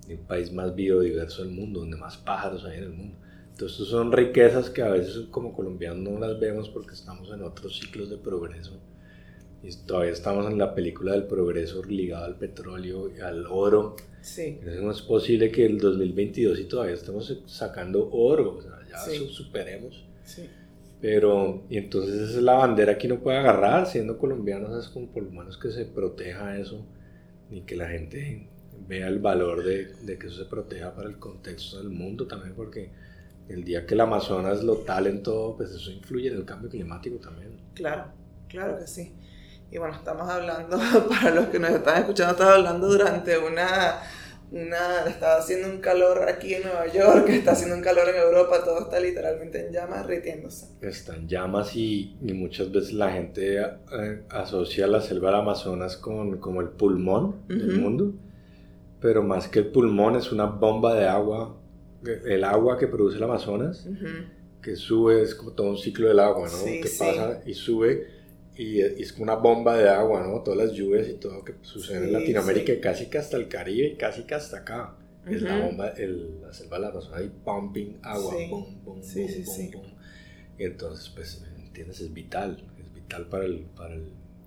Un 0.10 0.18
país 0.28 0.52
más 0.52 0.74
biodiverso 0.76 1.44
del 1.44 1.52
mundo, 1.54 1.82
donde 1.82 1.98
más 1.98 2.18
pájaros 2.18 2.66
hay 2.66 2.78
en 2.80 2.84
el 2.86 2.90
mundo. 2.92 3.18
Entonces, 3.52 3.88
son 3.88 4.12
riquezas 4.12 4.70
que 4.70 4.82
a 4.82 4.90
veces 4.90 5.28
como 5.30 5.54
colombianos 5.54 6.00
no 6.00 6.18
las 6.20 6.40
vemos 6.40 6.70
porque 6.70 6.94
estamos 6.94 7.30
en 7.32 7.44
otros 7.44 7.78
ciclos 7.80 8.10
de 8.10 8.18
progreso. 8.18 8.80
Y 9.64 9.76
todavía 9.86 10.12
estamos 10.14 10.48
en 10.52 10.58
la 10.58 10.74
película 10.74 11.12
del 11.14 11.24
progreso 11.24 11.84
ligado 11.84 12.26
al 12.26 12.36
petróleo 12.36 13.12
y 13.16 13.20
al 13.20 13.46
oro. 13.46 13.96
Sí, 14.22 14.58
Entonces, 14.60 14.82
no 14.82 14.92
es 14.92 15.02
posible 15.02 15.52
que 15.52 15.66
el 15.66 15.78
2022 15.80 16.60
y 16.60 16.64
todavía 16.66 16.96
estemos 16.96 17.32
sacando 17.46 18.10
oro. 18.12 18.58
O 18.58 18.62
sea, 18.62 18.72
ya 18.90 18.98
Sí. 19.00 19.18
su- 19.18 19.28
superemos. 19.30 20.04
sí. 20.24 20.50
Pero, 21.00 21.64
y 21.68 21.78
entonces 21.78 22.14
esa 22.14 22.38
es 22.38 22.44
la 22.44 22.54
bandera 22.54 22.96
que 22.96 23.08
uno 23.08 23.20
puede 23.22 23.38
agarrar, 23.40 23.88
siendo 23.88 24.20
colombianos, 24.20 24.86
es 24.86 24.88
como 24.92 25.08
por 25.08 25.24
lo 25.24 25.32
menos 25.32 25.58
que 25.58 25.72
se 25.72 25.86
proteja 25.86 26.60
eso 26.60 26.86
y 27.50 27.62
que 27.62 27.76
la 27.76 27.90
gente 27.90 28.48
vea 28.88 29.08
el 29.08 29.18
valor 29.18 29.64
de, 29.64 29.88
de 30.04 30.20
que 30.20 30.28
eso 30.28 30.44
se 30.44 30.46
proteja 30.46 30.94
para 30.94 31.10
el 31.10 31.18
contexto 31.18 31.80
del 31.80 31.90
mundo 31.90 32.28
también, 32.28 32.54
porque 32.54 32.92
el 33.50 33.64
día 33.64 33.88
que 33.88 33.96
el 33.96 34.02
Amazonas 34.02 34.64
lo 34.64 34.76
talen 34.78 35.24
todo, 35.24 35.58
pues 35.58 35.72
eso 35.72 35.90
influye 35.92 36.28
en 36.28 36.36
el 36.36 36.46
cambio 36.46 36.70
climático 36.70 37.16
también. 37.18 37.50
Claro, 37.74 38.06
claro 38.48 38.78
que 38.78 38.86
sí. 38.86 39.12
Y 39.72 39.78
bueno, 39.78 39.96
estamos 39.96 40.30
hablando, 40.30 40.78
para 41.10 41.34
los 41.34 41.48
que 41.48 41.58
nos 41.58 41.72
están 41.72 42.00
escuchando, 42.00 42.34
estamos 42.34 42.56
hablando 42.56 42.90
durante 42.90 43.38
una, 43.38 44.02
una, 44.52 45.06
está 45.08 45.38
haciendo 45.38 45.70
un 45.70 45.80
calor 45.80 46.28
aquí 46.28 46.56
en 46.56 46.64
Nueva 46.64 46.88
York, 46.88 47.26
está 47.30 47.54
haciendo 47.54 47.78
un 47.78 47.82
calor 47.82 48.10
en 48.10 48.18
Europa, 48.18 48.66
todo 48.66 48.82
está 48.82 49.00
literalmente 49.00 49.66
en 49.66 49.72
llamas, 49.72 50.06
derritiéndose. 50.06 50.66
Están 50.82 51.26
llamas 51.26 51.74
y, 51.78 52.18
y 52.22 52.34
muchas 52.34 52.70
veces 52.70 52.92
la 52.92 53.14
gente 53.14 53.62
eh, 53.62 54.24
asocia 54.28 54.88
la 54.88 55.00
selva 55.00 55.30
del 55.30 55.40
Amazonas 55.40 55.96
con 55.96 56.38
como 56.40 56.60
el 56.60 56.68
pulmón 56.68 57.48
del 57.48 57.80
mundo, 57.80 58.12
pero 59.00 59.24
más 59.24 59.48
que 59.48 59.60
el 59.60 59.68
pulmón 59.68 60.18
es 60.18 60.34
una 60.34 60.48
bomba 60.48 60.96
de 60.96 61.08
agua, 61.08 61.56
el 62.04 62.44
agua 62.44 62.78
que 62.78 62.88
produce 62.88 63.16
el 63.16 63.24
Amazonas. 63.24 63.88
Que 64.62 64.76
sube, 64.76 65.24
es 65.24 65.34
como 65.34 65.54
todo 65.54 65.72
un 65.72 65.78
ciclo 65.78 66.08
del 66.08 66.20
agua, 66.20 66.48
¿no? 66.48 66.56
Sí, 66.56 66.82
que 66.82 66.88
sí. 66.88 67.00
pasa 67.00 67.42
y 67.48 67.56
sube 67.56 68.21
y, 68.62 68.80
y 68.82 69.02
es 69.02 69.12
como 69.14 69.24
una 69.24 69.36
bomba 69.36 69.78
de 69.78 69.90
agua, 69.90 70.22
¿no? 70.26 70.42
Todas 70.42 70.68
las 70.68 70.72
lluvias 70.78 71.08
y 71.10 71.14
todo 71.14 71.44
que 71.44 71.56
sucede 71.62 71.98
en 72.00 72.06
Sí, 72.06 72.12
Latinoamérica, 72.12 72.74
sí. 72.74 72.78
y 72.78 72.82
casi 72.82 73.06
que 73.10 73.18
hasta 73.18 73.38
el 73.38 73.48
Caribe 73.48 73.88
y 73.88 73.96
casi 73.96 74.24
que 74.24 74.36
hasta 74.36 74.58
acá. 74.58 74.96
Es 75.30 75.42
la 75.44 75.56
bomba, 75.60 75.90
el, 75.90 76.42
la 76.42 76.52
selva 76.52 76.78
de 76.78 76.82
la 76.82 76.88
Amazonas 76.90 77.24
y 77.26 77.30
pumping 77.46 78.00
agua, 78.02 78.34
Sí. 78.36 78.48
boom, 78.50 78.84
boom, 78.84 79.04
Sí, 79.04 79.20
boom, 79.22 79.30
sí, 79.46 79.72
boom. 79.74 79.86
Y 80.58 80.64
entonces, 80.64 81.10
pues, 81.16 81.42
¿me 81.58 81.64
entiendes? 81.66 82.02
Es 82.02 82.12
vital, 82.14 82.58
es 82.80 82.94
vital 82.94 83.28
para 83.28 83.46
el, 83.46 83.60
para 83.76 83.94
el 83.94 84.06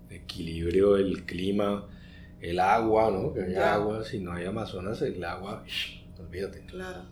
equilibrio 0.09 0.93
del 0.95 1.25
clima, 1.25 1.87
el 2.41 2.59
agua, 2.59 3.09
¿no? 3.11 3.33
Que 3.33 3.41
haya 3.43 3.53
Ya. 3.53 3.73
agua, 3.75 4.03
si 4.03 4.19
no 4.19 4.33
hay 4.33 4.45
Amazonas, 4.45 5.01
el 5.01 5.23
agua, 5.23 5.63
olvídate. 6.19 6.61
Claro. 6.67 7.03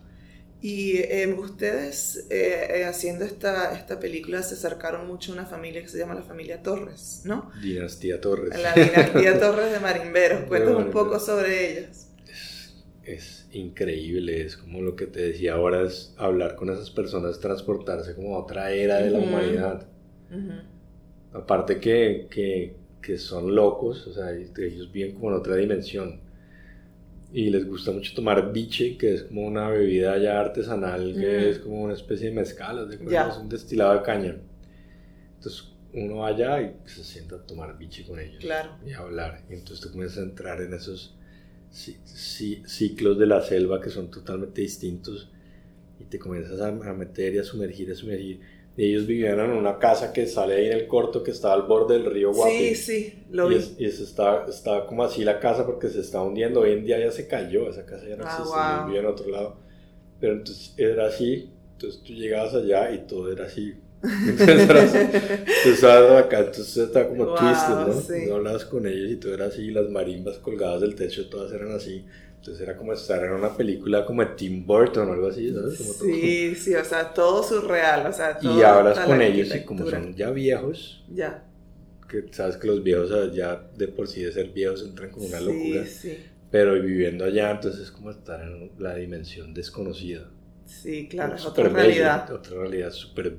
Y 0.64 1.00
eh, 1.00 1.28
ustedes 1.38 2.26
eh, 2.30 2.68
eh, 2.70 2.86
haciendo 2.86 3.26
esta, 3.26 3.78
esta 3.78 4.00
película 4.00 4.42
se 4.44 4.54
acercaron 4.54 5.06
mucho 5.06 5.34
a 5.34 5.36
una 5.36 5.46
familia 5.46 5.82
que 5.82 5.90
se 5.90 5.98
llama 5.98 6.16
la 6.16 6.22
familia 6.22 6.64
Torres, 6.64 7.24
¿no? 7.26 7.52
Dinastía 7.62 8.22
Torres. 8.22 8.58
La 8.62 8.72
dinastía 8.74 9.38
Torres 9.42 9.74
de 9.74 9.82
Marimberos. 9.82 10.46
Cuéntanos 10.48 10.86
un 10.86 10.92
poco 10.92 11.20
sobre 11.20 11.70
ellos. 11.70 12.08
Es 13.04 13.46
increíble, 13.52 14.46
es 14.46 14.56
como 14.56 14.82
lo 14.82 14.96
que 14.96 15.06
te 15.06 15.20
decía 15.20 15.56
ahora, 15.56 15.82
es 15.86 16.14
hablar 16.16 16.56
con 16.56 16.70
esas 16.70 16.90
personas, 16.92 17.42
transportarse 17.42 18.16
como 18.16 18.38
a 18.38 18.40
otra 18.40 18.72
era 18.72 19.00
de 19.00 19.10
la 19.10 19.20
humanidad. 19.20 19.86
Aparte 21.34 21.82
que, 21.82 22.28
que, 22.32 22.78
que 23.02 23.18
son 23.18 23.54
locos, 23.54 24.08
o 24.08 24.14
sea, 24.14 24.32
ellos 24.32 24.90
viven 24.94 25.16
como 25.16 25.28
en 25.28 25.36
otra 25.36 25.58
dimensión. 25.58 26.23
Y 27.36 27.50
les 27.50 27.66
gusta 27.68 27.92
mucho 27.92 28.14
tomar 28.14 28.54
biche, 28.54 28.96
que 28.96 29.16
es 29.16 29.24
como 29.24 29.48
una 29.48 29.68
bebida 29.70 30.18
ya 30.20 30.40
artesanal, 30.40 31.14
que 31.14 31.20
Mm. 31.40 31.50
es 31.50 31.60
como 31.60 31.82
una 31.84 31.94
especie 31.96 32.30
de 32.30 32.36
mezcal, 32.36 32.78
¿haz 32.80 32.90
de? 32.90 33.00
Ya. 33.12 33.30
es 33.30 33.38
un 33.38 33.50
destilado 33.50 33.94
de 33.96 34.02
caña. 34.04 34.38
Entonces 35.38 35.64
uno 35.94 36.18
va 36.18 36.28
allá 36.28 36.62
y 36.62 36.76
se 36.86 37.04
sienta 37.04 37.36
a 37.38 37.40
tomar 37.46 37.78
biche 37.78 38.06
con 38.06 38.20
ellos 38.20 38.38
Claro. 38.40 38.78
y 38.86 38.94
a 38.94 39.00
hablar. 39.00 39.42
Y 39.50 39.54
entonces 39.54 39.80
tú 39.82 39.92
comienzas 39.92 40.20
a 40.20 40.24
entrar 40.24 40.62
en 40.62 40.74
esos 40.74 41.16
ci- 41.72 41.98
ci- 42.06 42.64
ciclos 42.68 43.18
de 43.18 43.26
la 43.26 43.42
selva 43.42 43.82
que 43.82 43.90
son 43.90 44.10
totalmente 44.12 44.62
distintos 44.62 45.30
y 46.00 46.04
te 46.06 46.20
comienzas 46.20 46.60
a, 46.62 46.68
a 46.68 46.94
meter 46.94 47.34
y 47.36 47.40
a 47.40 47.44
sumergir, 47.44 47.92
a 47.92 47.96
sumergir. 47.96 48.42
Ellos 48.78 49.06
vivían 49.06 49.40
en 49.40 49.52
una 49.52 49.78
casa 49.80 50.12
que 50.14 50.26
sale 50.28 50.56
ahí 50.56 50.66
en 50.68 50.74
el 50.74 50.88
corto 50.88 51.24
que 51.24 51.32
estaba 51.32 51.54
al 51.54 51.64
borde 51.64 51.96
del 51.96 52.06
río 52.12 52.32
Sí, 52.32 52.34
Guapi. 52.34 52.76
sí, 52.76 53.14
lo 53.30 53.48
y 53.48 53.50
vi. 53.50 53.56
es- 53.56 53.76
y 53.78 53.86
eso 53.86 54.04
estaba, 54.04 54.48
estaba 54.50 54.88
como 54.88 55.04
así 55.04 55.24
la 55.24 55.40
casa 55.40 55.66
porque 55.66 55.90
se 55.90 56.00
estaba 56.02 56.26
hundiendo. 56.26 56.62
Hoy 56.62 56.72
en 56.74 56.86
día 56.86 57.00
ya 57.00 57.12
se 57.12 57.28
cayó, 57.28 57.70
esa 57.70 57.86
casa 57.86 58.08
ya 58.08 58.16
no 58.16 58.24
Ah, 58.24 58.26
existe, 58.26 58.62
wow. 58.84 58.84
vivía 58.84 59.02
en 59.02 59.06
otro 59.08 59.30
lado. 59.30 59.58
Pero 60.20 60.34
entonces 60.34 60.74
era 60.78 61.08
así, 61.08 61.52
entonces 61.74 62.04
tú 62.04 62.14
llegabas 62.14 62.54
allá 62.56 62.92
y 62.94 63.08
todo 63.08 63.32
era 63.32 63.46
así. 63.46 63.76
Entonces, 64.26 64.70
era 64.70 64.84
así. 64.84 65.10
tú 65.62 65.70
estabas 65.72 66.24
acá, 66.26 66.40
entonces 66.40 66.78
estaba 66.78 67.10
como 67.10 67.28
Wow, 67.28 67.34
twisted, 67.34 67.78
¿no? 67.80 68.08
sí. 68.08 68.24
Tú 68.24 68.34
hablabas 68.34 68.66
con 68.66 68.88
ellos 68.88 69.12
y 69.12 69.18
todo 69.18 69.34
era 69.34 69.46
así, 69.48 69.72
las 69.72 69.90
marimbas 69.90 70.38
colgadas 70.40 70.82
del 70.82 70.96
techo, 70.96 71.30
todas 71.30 71.52
eran 71.54 71.72
así. 71.74 72.06
Entonces 72.44 72.62
era 72.68 72.76
como 72.76 72.92
estar 72.92 73.24
en 73.24 73.32
una 73.32 73.56
película 73.56 74.06
como 74.06 74.22
de 74.22 74.36
Tim 74.36 74.66
Burton 74.66 75.08
o 75.08 75.14
algo 75.14 75.28
así, 75.28 75.50
¿sabes? 75.54 75.78
Como 75.78 75.94
todo- 75.94 76.06
Sí, 76.10 76.56
sí, 76.56 76.76
o 76.76 76.84
sea, 76.84 77.14
todo 77.14 77.42
surreal, 77.42 78.06
o 78.06 78.12
sea, 78.12 78.38
Y 78.42 78.62
hablas 78.62 78.98
la 78.98 79.06
con 79.06 79.22
ellos 79.22 79.56
y 79.56 79.64
como 79.64 79.90
son 79.90 80.14
ya 80.14 80.30
viejos, 80.32 81.06
Ya. 81.10 81.46
que 82.10 82.26
sabes 82.34 82.58
que 82.58 82.68
los 82.68 82.84
viejos 82.84 83.34
ya 83.34 83.66
de 83.78 83.88
por 83.88 84.10
sí 84.10 84.24
de 84.24 84.34
ser 84.34 84.50
viejos 84.50 84.84
entran 84.84 85.10
como 85.10 85.28
una 85.28 85.40
locura. 85.40 85.86
Sí, 85.86 86.10
sí, 86.10 86.18
Pero 86.52 86.74
viviendo 86.74 87.24
allá, 87.24 87.50
entonces 87.52 87.80
es 87.84 87.92
como 87.92 88.12
estar 88.12 88.42
en 88.42 88.72
la 88.78 88.96
dimensión 88.96 89.54
desconocida. 89.54 90.30
sí, 90.66 91.08
claro, 91.08 91.36
es 91.36 91.46
otra 91.46 91.70
bello, 91.70 91.78
realidad. 91.78 92.30
otra 92.30 92.58
realidad 92.58 92.92
súper. 92.92 93.38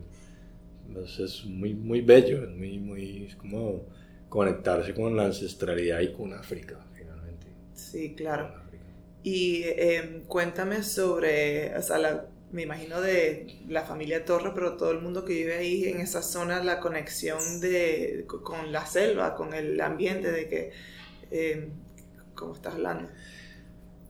es 1.19 1.45
muy, 1.45 1.75
muy 1.75 2.01
bello, 2.01 2.43
es 2.45 2.51
muy, 2.57 2.79
muy. 2.79 3.27
Es 3.27 3.37
como 3.37 3.85
conectarse 4.31 4.95
con 4.95 5.15
la 5.15 5.27
ancestralidad 5.27 6.01
y 6.01 6.11
con 6.13 6.33
África, 6.33 6.79
finalmente. 6.95 7.49
Sí, 7.75 8.15
claro. 8.15 8.64
Y 9.25 9.63
eh, 9.65 10.23
cuéntame 10.29 10.83
sobre, 10.85 11.77
o 11.77 11.83
sea, 11.83 11.99
la- 11.99 12.27
me 12.53 12.63
imagino 12.63 13.01
de 13.01 13.59
la 13.69 13.83
familia 13.83 14.25
Torres, 14.25 14.53
pero 14.55 14.77
todo 14.77 14.93
el 14.93 15.01
mundo 15.01 15.25
que 15.25 15.33
vive 15.33 15.57
ahí 15.57 15.85
en 15.87 15.99
esa 16.01 16.23
zona, 16.23 16.63
la 16.63 16.79
conexión 16.79 17.61
de, 17.61 18.27
con 18.29 18.71
la 18.71 18.87
selva, 18.87 19.35
con 19.35 19.55
el 19.55 19.81
ambiente, 19.81 20.31
de 20.31 20.49
que, 20.49 20.71
eh, 21.33 21.69
¿cómo 22.37 22.55
estás 22.55 22.75
hablando? 22.75 23.09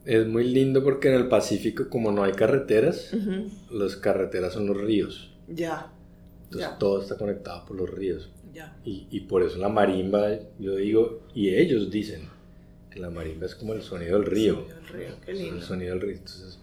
Es 0.05 0.27
muy 0.27 0.45
lindo 0.45 0.85
porque 0.85 1.09
en 1.09 1.15
el 1.15 1.29
Pacífico, 1.29 1.89
como 1.89 2.13
no 2.13 2.25
hay 2.25 2.33
carreteras, 2.33 3.15
Ujú. 3.15 3.51
las 3.71 3.97
carreteras 3.97 4.53
son 4.53 4.67
los 4.67 4.77
ríos. 4.79 5.35
Ya, 5.49 5.91
Entonces 6.45 6.71
Ya. 6.73 6.79
todo 6.79 7.01
está 7.01 7.17
conectado 7.17 7.65
por 7.65 7.77
los 7.77 7.89
ríos. 7.89 8.31
ya. 8.53 8.77
Y, 8.85 9.07
y 9.11 9.21
por 9.21 9.43
eso 9.43 9.59
la 9.59 9.69
marimba, 9.71 10.29
yo 10.59 10.77
digo, 10.77 11.23
y 11.35 11.55
ellos 11.55 11.91
dicen 11.91 12.29
que 12.95 13.01
la 13.01 13.11
marimba 13.11 13.47
es 13.47 13.55
como 13.57 13.73
el 13.75 13.83
sonido 13.83 14.19
del 14.19 14.27
río. 14.31 14.55
Sonido 14.55 14.77
del 14.77 14.89
río, 14.89 15.09
qué 15.27 15.33
lindo. 15.35 15.57
El 15.57 15.63
sonido 15.63 15.91
del 15.95 16.01
río. 16.01 16.13
Entonces, 16.17 16.61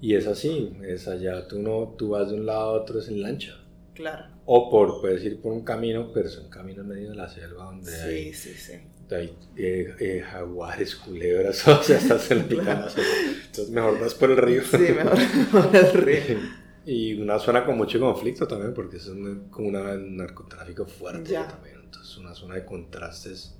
y 0.00 0.14
es 0.14 0.26
así, 0.26 0.72
es 0.82 1.06
allá, 1.06 1.46
tú, 1.46 1.58
no, 1.60 1.94
tú 1.98 2.08
vas 2.10 2.30
de 2.30 2.36
un 2.36 2.46
lado 2.46 2.60
a 2.70 2.72
otro 2.72 2.98
es 2.98 3.08
en 3.08 3.20
lancha. 3.22 3.56
Claro. 3.94 4.24
O 4.46 4.70
por, 4.70 5.00
puedes 5.02 5.22
ir 5.24 5.40
por 5.42 5.52
un 5.52 5.62
camino, 5.62 6.10
pero 6.14 6.26
es 6.28 6.38
un 6.38 6.48
camino 6.48 6.80
en 6.82 6.88
medio 6.88 7.10
de 7.10 7.16
la 7.16 7.28
selva 7.28 7.66
donde 7.66 7.92
Sí, 7.92 8.00
hay, 8.00 8.32
sí, 8.32 8.54
sí. 8.54 8.72
hay 9.10 9.36
eh, 9.56 9.94
eh, 10.00 10.20
jaguares, 10.26 10.96
culebras, 10.96 11.68
o 11.68 11.82
sea, 11.82 11.98
estás 11.98 12.30
en 12.30 12.38
la 12.38 12.88
selva. 12.88 12.88
Entonces 13.46 13.70
mejor 13.70 14.00
vas 14.00 14.14
por 14.14 14.30
el 14.30 14.38
río. 14.38 14.62
Sí, 14.64 14.78
mejor, 14.78 15.18
mejor 15.52 15.76
el 15.78 15.92
río. 16.02 16.38
Y 16.86 17.20
una 17.20 17.38
zona 17.38 17.66
con 17.66 17.76
mucho 17.76 18.00
conflicto 18.00 18.48
también, 18.48 18.72
porque 18.72 18.96
es 18.96 19.06
un- 19.06 19.48
como 19.50 19.68
una- 19.68 19.92
un 19.92 20.16
narcotráfico 20.16 20.86
fuerte 20.86 21.32
Ya. 21.32 21.46
también. 21.46 21.76
Entonces, 21.84 22.16
una 22.16 22.34
zona 22.34 22.54
de 22.54 22.64
contrastes 22.64 23.54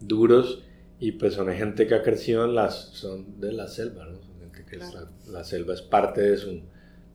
duros. 0.00 0.62
Y 1.00 1.12
pues 1.12 1.34
son 1.34 1.52
gente 1.52 1.86
que 1.86 1.94
ha 1.94 2.02
crecido 2.02 2.44
en 2.44 2.54
las. 2.54 2.74
son 2.92 3.40
de 3.40 3.52
la 3.52 3.66
selva, 3.66 4.04
¿no? 4.04 4.20
Son 4.20 4.38
gente 4.40 4.64
que 4.68 4.76
es 4.76 4.90
Claro. 4.90 5.08
la, 5.26 5.32
la 5.38 5.44
selva 5.44 5.74
es 5.74 5.82
parte 5.82 6.20
de 6.20 6.36
su. 6.36 6.60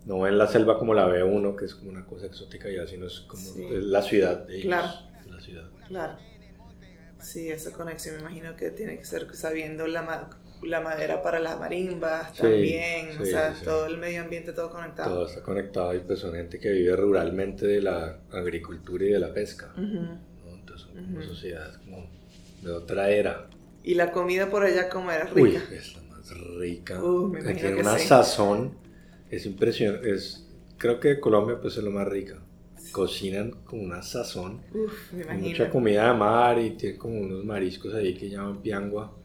No 0.05 0.19
ven 0.21 0.37
la 0.37 0.47
selva 0.47 0.77
como 0.77 0.93
la 0.93 1.05
ve 1.07 1.23
uno, 1.23 1.55
que 1.55 1.65
es 1.65 1.75
como 1.75 1.89
una 1.91 2.05
cosa 2.05 2.25
exótica 2.25 2.69
ya, 2.69 2.85
sino 2.87 3.05
es 3.07 3.21
como 3.21 3.41
Sí. 3.43 3.63
es 3.71 3.83
la 3.83 4.01
ciudad 4.01 4.45
de 4.45 4.55
ellos. 4.55 4.65
Claro. 4.67 4.87
La 5.29 5.39
ciudad. 5.39 5.69
Claro. 5.87 6.17
Sí, 7.19 7.49
esa 7.49 7.71
conexión 7.71 8.15
me 8.15 8.21
imagino 8.21 8.55
que 8.55 8.69
tiene 8.71 8.97
que 8.99 9.05
ser 9.05 9.27
sabiendo 9.35 9.87
la, 9.87 10.03
ma- 10.03 10.29
la 10.63 10.79
madera 10.81 11.23
para 11.23 11.39
las 11.39 11.59
marimbas 11.59 12.29
Sí, 12.35 12.41
también, 12.43 13.19
o 13.19 13.25
sea, 13.25 13.55
todo 13.63 13.87
el 13.87 13.97
medio 13.97 14.21
ambiente 14.21 14.53
todo 14.53 14.69
conectado. 14.69 15.09
Todo 15.15 15.25
está 15.27 15.41
conectado 15.41 15.95
y 15.95 15.99
pues 16.01 16.19
son 16.19 16.33
gente 16.33 16.59
que 16.59 16.69
vive 16.71 16.95
ruralmente 16.95 17.65
de 17.65 17.81
la 17.81 18.19
agricultura 18.31 19.05
y 19.05 19.09
de 19.09 19.19
la 19.19 19.33
pesca. 19.33 19.73
Entonces 19.75 20.81
son 20.87 21.03
como 21.03 21.17
Ujú. 21.19 21.23
sociedades 21.29 21.77
como 21.79 22.07
de 22.61 22.71
otra 22.71 23.09
era. 23.09 23.47
Y 23.85 23.93
la 23.93 24.11
comida 24.11 24.49
por 24.49 24.63
allá 24.63 24.89
como 24.89 25.11
era 25.11 25.29
Uy, 25.35 25.59
rica. 25.59 25.63
es 25.71 25.93
la 25.95 26.01
más 26.03 26.29
rica. 26.57 27.03
Uh, 27.03 27.27
me 27.29 27.41
Tiene 27.53 27.75
una 27.75 27.99
sí. 27.99 28.07
sazón, 28.07 28.75
es 29.29 29.45
impresionante. 29.45 30.11
Es, 30.11 30.47
creo 30.77 30.99
que 30.99 31.19
Colombia 31.19 31.59
pues 31.61 31.77
es 31.77 31.83
lo 31.83 31.91
más 31.91 32.07
rica. 32.07 32.41
Cocinan 32.91 33.51
con 33.63 33.81
una 33.81 34.01
sazón. 34.01 34.61
Uf, 34.73 35.13
me 35.13 35.21
imagino. 35.23 35.47
mucha 35.49 35.69
comida 35.69 36.11
de 36.11 36.17
mar 36.17 36.59
y 36.59 36.71
tiene 36.71 36.97
como 36.97 37.19
unos 37.19 37.45
mariscos 37.45 37.93
ahí 37.93 38.15
que 38.15 38.27
llaman 38.29 38.61
piangua, 38.63 39.15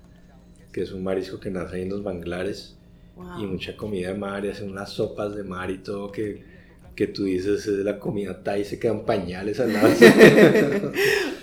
que 0.72 0.82
es 0.82 0.92
un 0.92 1.04
marisco 1.04 1.40
que 1.40 1.50
nace 1.50 1.76
ahí 1.76 1.82
en 1.82 1.88
los 1.90 2.02
manglares. 2.02 2.76
Wow. 3.16 3.40
Y 3.42 3.46
mucha 3.46 3.76
comida 3.78 4.08
de 4.08 4.18
mar 4.18 4.44
y 4.44 4.48
hacen 4.50 4.70
unas 4.70 4.90
sopas 4.90 5.34
de 5.34 5.42
mar 5.44 5.70
y 5.70 5.78
todo 5.78 6.12
que, 6.12 6.42
que 6.94 7.06
tú 7.06 7.24
dices 7.24 7.66
es 7.66 7.78
la 7.78 7.98
comida 7.98 8.42
thai 8.42 8.64
se 8.64 8.78
quedan 8.78 9.06
pañales 9.06 9.58
al 9.60 9.72
lado. 9.72 9.88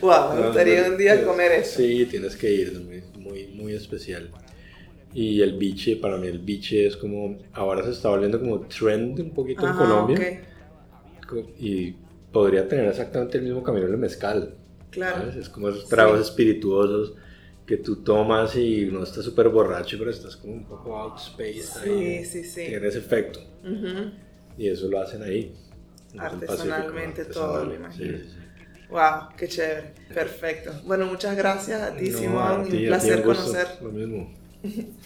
Wow, 0.01 0.35
me 0.35 0.45
gustaría 0.47 0.87
un 0.89 0.97
día 0.97 1.23
comer 1.25 1.51
eso. 1.53 1.77
Sí, 1.77 2.05
tienes 2.05 2.35
que 2.35 2.51
ir, 2.51 2.96
muy, 3.27 3.47
muy, 3.47 3.73
especial. 3.73 4.29
Y 5.13 5.41
el 5.41 5.57
biche, 5.57 5.95
para 5.95 6.17
mí 6.17 6.27
el 6.27 6.39
biche 6.39 6.85
es 6.85 6.97
como, 6.97 7.37
ahora 7.53 7.83
se 7.83 7.91
está 7.91 8.09
volviendo 8.09 8.39
como 8.39 8.61
trend 8.67 9.19
un 9.19 9.31
poquito 9.31 9.61
en 9.63 9.69
Ajá, 9.69 9.77
Colombia. 9.79 10.17
ok. 11.21 11.27
Co- 11.27 11.49
Y 11.59 11.95
podría 12.31 12.67
tener 12.67 12.85
exactamente 12.85 13.37
el 13.37 13.43
mismo 13.45 13.63
camino 13.63 13.87
el 13.87 13.97
mezcal. 13.97 14.53
Claro. 14.91 15.19
¿sabes? 15.21 15.35
Es 15.35 15.49
como 15.49 15.69
esos 15.69 15.87
tragos 15.89 16.19
espirituosos 16.21 17.13
que 17.65 17.77
tú 17.77 17.97
tomas 17.97 18.55
y 18.55 18.85
no 18.85 19.03
estás 19.03 19.25
súper 19.25 19.49
borracho, 19.49 19.97
pero 19.97 20.09
estás 20.11 20.37
como 20.37 20.53
un 20.53 20.65
poco 20.65 20.95
outspace. 20.97 21.61
Sí, 21.63 22.25
sí, 22.25 22.43
sí. 22.43 22.65
Tiene 22.67 22.87
ese 22.87 22.99
efecto. 22.99 23.39
Ujú. 23.63 24.11
Y 24.57 24.69
eso 24.69 24.87
lo 24.87 25.01
hacen 25.01 25.21
ahí. 25.23 25.53
en 26.13 26.19
Artesanalmente 26.21 27.25
Pacífico, 27.25 27.33
todo, 27.45 27.53
artesanal. 27.57 27.67
me 27.67 27.75
imagino. 27.75 28.17
Sí, 28.17 28.23
sí, 28.23 28.29
sí. 28.29 28.46
Wow, 28.89 29.29
qué 29.37 29.47
chévere. 29.47 29.93
Perfecto. 30.13 30.73
Bueno, 30.85 31.05
muchas 31.07 31.35
gracias 31.35 31.81
a 31.81 31.95
ti, 31.95 32.09
No, 32.09 32.17
Simón. 32.19 32.43
a 32.43 32.47
ti, 32.47 32.53
a 32.53 32.57
un 32.63 32.69
ti, 32.69 32.85
placer 32.87 33.17
un 33.19 33.23
gusto. 33.25 33.43
conocer. 33.43 33.77
Lo 33.81 33.89
mismo. 33.91 34.33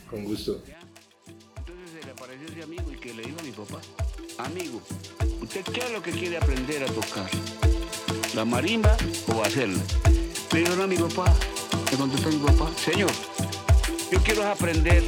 Con 0.10 0.24
gusto. 0.24 0.62
Entonces 1.58 1.90
se 2.00 2.06
le 2.06 2.12
apareció 2.12 2.48
ese 2.48 2.64
amigo 2.64 2.92
y 2.92 2.96
que 2.96 3.14
le 3.14 3.24
dijo 3.24 3.40
a 3.40 3.44
mi 3.44 3.52
papá, 3.52 3.80
amigo, 4.38 4.82
¿usted 5.42 5.62
qué 5.74 5.80
es 5.82 5.92
lo 5.92 6.02
que 6.02 6.12
quiere 6.12 6.38
aprender 6.38 6.84
a 6.84 6.88
tocar? 6.88 7.30
¿La 8.36 8.46
marimba 8.46 8.96
o 9.36 9.42
hacerla? 9.44 9.82
Le 10.54 10.60
dijo, 10.60 10.76
no, 10.76 10.88
mi 10.88 10.98
papá, 10.98 11.34
le 11.92 11.98
contestó 11.98 12.30
mi 12.30 12.38
papá, 12.38 12.70
señor, 12.78 13.12
yo 14.12 14.20
quiero 14.24 14.46
aprender, 14.48 15.04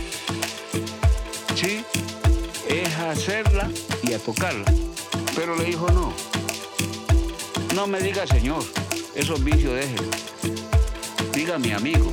sí, 1.56 1.84
es 2.68 2.96
hacerla 2.96 3.70
y 4.04 4.14
a 4.14 4.20
tocarla. 4.20 4.66
Pero 5.36 5.56
le 5.56 5.66
dijo, 5.66 5.88
no, 5.92 6.14
no 7.74 7.88
me 7.88 8.00
diga 8.00 8.28
señor, 8.28 8.64
esos 9.16 9.44
vicios 9.44 9.74
déjelo. 9.74 10.10
Diga 11.34 11.58
mi 11.58 11.72
amigo, 11.72 12.12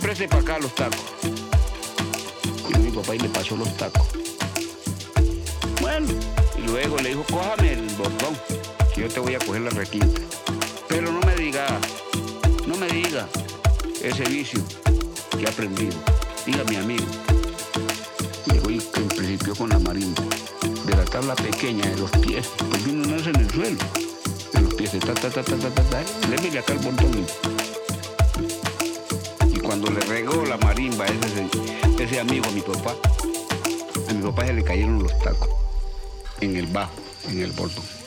preste 0.00 0.26
para 0.26 0.42
acá 0.42 0.58
los 0.58 0.74
tacos. 0.74 1.04
Y 2.68 2.78
mi 2.78 2.90
papá 2.90 3.14
y 3.14 3.18
le 3.18 3.28
pasó 3.28 3.56
los 3.56 3.76
tacos. 3.76 4.06
Bueno, 5.80 6.08
y 6.56 6.62
luego 6.62 6.96
le 6.98 7.10
dijo, 7.10 7.24
cójame 7.30 7.72
el 7.74 7.86
botón, 7.96 8.36
que 8.94 9.02
yo 9.02 9.08
te 9.08 9.20
voy 9.20 9.34
a 9.34 9.38
coger 9.38 9.62
la 9.62 9.70
requinta. 9.70 10.20
Pero 10.88 11.12
no 11.12 11.20
me 11.20 11.34
diga, 11.34 11.66
no 12.66 12.76
me 12.76 12.88
diga 12.88 13.28
ese 14.02 14.24
vicio 14.24 14.60
que 15.30 15.44
he 15.44 15.48
aprendido. 15.48 15.96
Diga 16.46 16.64
mi 16.64 16.76
amigo. 16.76 17.04
Llegó 18.50 18.70
y 18.70 18.80
principió 19.14 19.54
con 19.54 19.68
la 19.68 19.78
marimba. 19.78 20.22
De 20.88 20.96
la 20.96 21.04
tabla 21.04 21.34
pequeña 21.34 21.84
de 21.86 21.98
los 21.98 22.10
pies, 22.12 22.48
porque 22.56 22.90
uno 22.90 23.08
nace 23.08 23.28
en 23.28 23.36
el 23.36 23.50
suelo. 23.50 23.78
De 24.54 24.60
los 24.62 24.72
pies, 24.72 24.92
de 24.92 25.00
ta, 25.00 25.12
ta, 25.12 25.28
ta, 25.28 25.42
ta, 25.42 25.56
ta, 25.56 25.68
ta, 25.68 25.82
ta. 25.82 26.02
Lévele 26.30 26.58
acá 26.60 26.72
el 26.72 26.78
botón. 26.78 27.26
Y 29.54 29.58
cuando 29.60 29.90
le 29.90 30.00
regó 30.00 30.46
la 30.46 30.56
marimba 30.56 31.04
ese, 31.04 32.02
ese 32.02 32.20
amigo 32.20 32.46
a 32.48 32.52
mi 32.52 32.62
papá, 32.62 32.94
a 34.08 34.12
mi 34.14 34.22
papá 34.22 34.46
se 34.46 34.54
le 34.54 34.64
cayeron 34.64 35.02
los 35.02 35.18
tacos 35.18 35.50
en 36.40 36.56
el 36.56 36.66
bajo, 36.66 36.94
en 37.28 37.42
el 37.42 37.52
botón. 37.52 37.97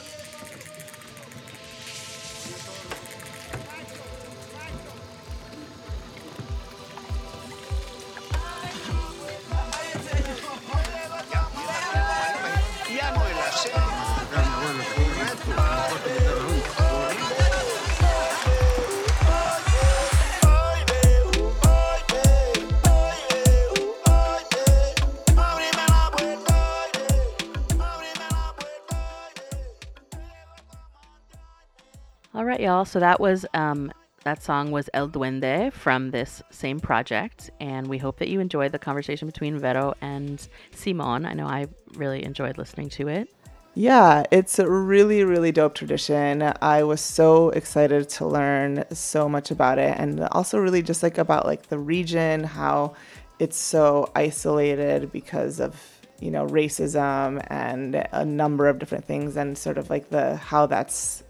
So 32.85 32.99
that 32.99 33.19
was 33.19 33.45
um, 33.53 33.91
that 34.23 34.43
song 34.43 34.71
was 34.71 34.89
El 34.93 35.09
Duende 35.09 35.73
from 35.73 36.11
this 36.11 36.43
same 36.51 36.79
project, 36.79 37.49
and 37.59 37.87
we 37.87 37.97
hope 37.97 38.19
that 38.19 38.29
you 38.29 38.39
enjoyed 38.39 38.71
the 38.71 38.79
conversation 38.79 39.27
between 39.27 39.57
Vero 39.57 39.93
and 40.01 40.47
Simon. 40.75 41.25
I 41.25 41.33
know 41.33 41.47
I 41.47 41.67
really 41.95 42.23
enjoyed 42.23 42.57
listening 42.57 42.89
to 42.91 43.07
it. 43.07 43.29
Yeah, 43.73 44.25
it's 44.31 44.59
a 44.59 44.69
really, 44.69 45.23
really 45.23 45.53
dope 45.53 45.75
tradition. 45.75 46.51
I 46.61 46.83
was 46.83 46.99
so 46.99 47.51
excited 47.51 48.09
to 48.09 48.27
learn 48.27 48.83
so 48.91 49.29
much 49.29 49.49
about 49.49 49.79
it 49.79 49.97
and 49.97 50.19
also 50.33 50.59
really 50.59 50.81
just 50.81 51.01
like 51.01 51.17
about 51.17 51.45
like 51.45 51.67
the 51.67 51.79
region, 51.79 52.43
how 52.43 52.95
it's 53.39 53.55
so 53.55 54.11
isolated 54.13 55.11
because 55.13 55.61
of, 55.61 55.81
you 56.19 56.31
know, 56.31 56.45
racism 56.47 57.41
and 57.47 57.95
a 58.11 58.25
number 58.25 58.67
of 58.67 58.77
different 58.77 59.05
things 59.05 59.37
and 59.37 59.57
sort 59.57 59.77
of 59.77 59.89
like 59.89 60.09
the 60.09 60.35
how 60.35 60.65
that's, 60.65 61.23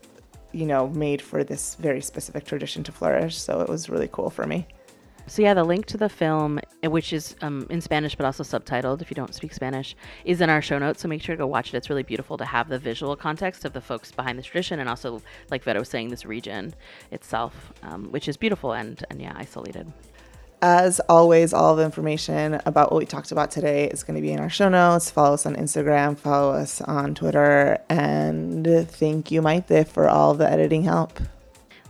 you 0.51 0.65
know, 0.65 0.87
made 0.89 1.21
for 1.21 1.43
this 1.43 1.75
very 1.75 2.01
specific 2.01 2.45
tradition 2.45 2.83
to 2.83 2.91
flourish. 2.91 3.37
So 3.37 3.61
it 3.61 3.69
was 3.69 3.89
really 3.89 4.09
cool 4.11 4.29
for 4.29 4.45
me. 4.45 4.67
So 5.27 5.41
yeah, 5.41 5.53
the 5.53 5.63
link 5.63 5.85
to 5.85 5.97
the 5.97 6.09
film, 6.09 6.59
which 6.83 7.13
is 7.13 7.35
um, 7.41 7.67
in 7.69 7.79
Spanish 7.79 8.15
but 8.15 8.25
also 8.25 8.43
subtitled 8.43 9.01
if 9.01 9.09
you 9.09 9.15
don't 9.15 9.33
speak 9.33 9.53
Spanish, 9.53 9.95
is 10.25 10.41
in 10.41 10.49
our 10.49 10.61
show 10.61 10.77
notes. 10.77 11.01
So 11.01 11.07
make 11.07 11.21
sure 11.21 11.35
to 11.35 11.37
go 11.37 11.47
watch 11.47 11.73
it. 11.73 11.77
It's 11.77 11.89
really 11.89 12.03
beautiful 12.03 12.37
to 12.37 12.45
have 12.45 12.67
the 12.67 12.79
visual 12.79 13.15
context 13.15 13.63
of 13.63 13.73
the 13.73 13.81
folks 13.81 14.11
behind 14.11 14.37
this 14.37 14.47
tradition, 14.47 14.79
and 14.79 14.89
also, 14.89 15.21
like 15.49 15.63
Vero 15.63 15.79
was 15.79 15.89
saying, 15.89 16.09
this 16.09 16.25
region 16.25 16.73
itself, 17.11 17.71
um, 17.83 18.11
which 18.11 18.27
is 18.27 18.35
beautiful 18.35 18.73
and 18.73 19.05
and 19.09 19.21
yeah, 19.21 19.33
isolated. 19.35 19.93
As 20.63 20.99
always, 21.09 21.53
all 21.53 21.75
the 21.75 21.83
information 21.83 22.61
about 22.67 22.91
what 22.91 22.99
we 22.99 23.05
talked 23.07 23.31
about 23.31 23.49
today 23.49 23.87
is 23.87 24.03
going 24.03 24.15
to 24.15 24.21
be 24.21 24.31
in 24.31 24.39
our 24.39 24.49
show 24.49 24.69
notes. 24.69 25.09
Follow 25.09 25.33
us 25.33 25.47
on 25.47 25.55
Instagram, 25.55 26.15
follow 26.15 26.53
us 26.53 26.81
on 26.81 27.15
Twitter, 27.15 27.79
and 27.89 28.63
thank 28.87 29.31
you, 29.31 29.41
Maite, 29.41 29.87
for 29.87 30.07
all 30.07 30.35
the 30.35 30.47
editing 30.47 30.83
help. 30.83 31.19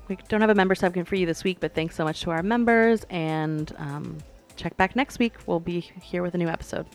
We 0.08 0.18
don't 0.30 0.40
have 0.40 0.50
a 0.50 0.56
member 0.56 0.76
segment 0.76 1.08
for 1.10 1.16
you 1.16 1.26
this 1.26 1.44
week, 1.44 1.58
but 1.60 1.74
thanks 1.74 1.96
so 1.96 2.06
much 2.06 2.22
to 2.22 2.32
our 2.32 2.44
members, 2.44 3.06
and 3.10 3.74
um, 3.78 4.18
check 4.56 4.78
back 4.78 4.96
next 4.96 5.20
week. 5.20 5.34
We'll 5.46 5.60
be 5.60 5.82
here 5.82 6.24
with 6.24 6.34
a 6.36 6.38
new 6.38 6.48
episode. 6.48 6.86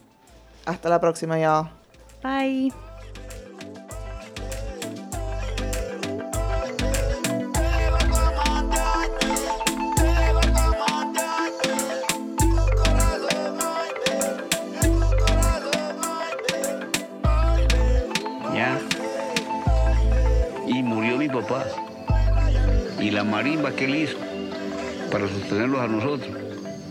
Hasta 0.67 0.89
la 0.89 0.99
próxima, 0.99 1.39
y'all. 1.39 1.69
Bye. 2.23 2.71
Marimba 23.27 23.73
que 23.73 23.85
él 23.85 23.95
hizo 23.97 24.19
para 25.11 25.29
sostenerlos 25.29 25.81
a 25.81 25.89
nosotros 25.89 26.37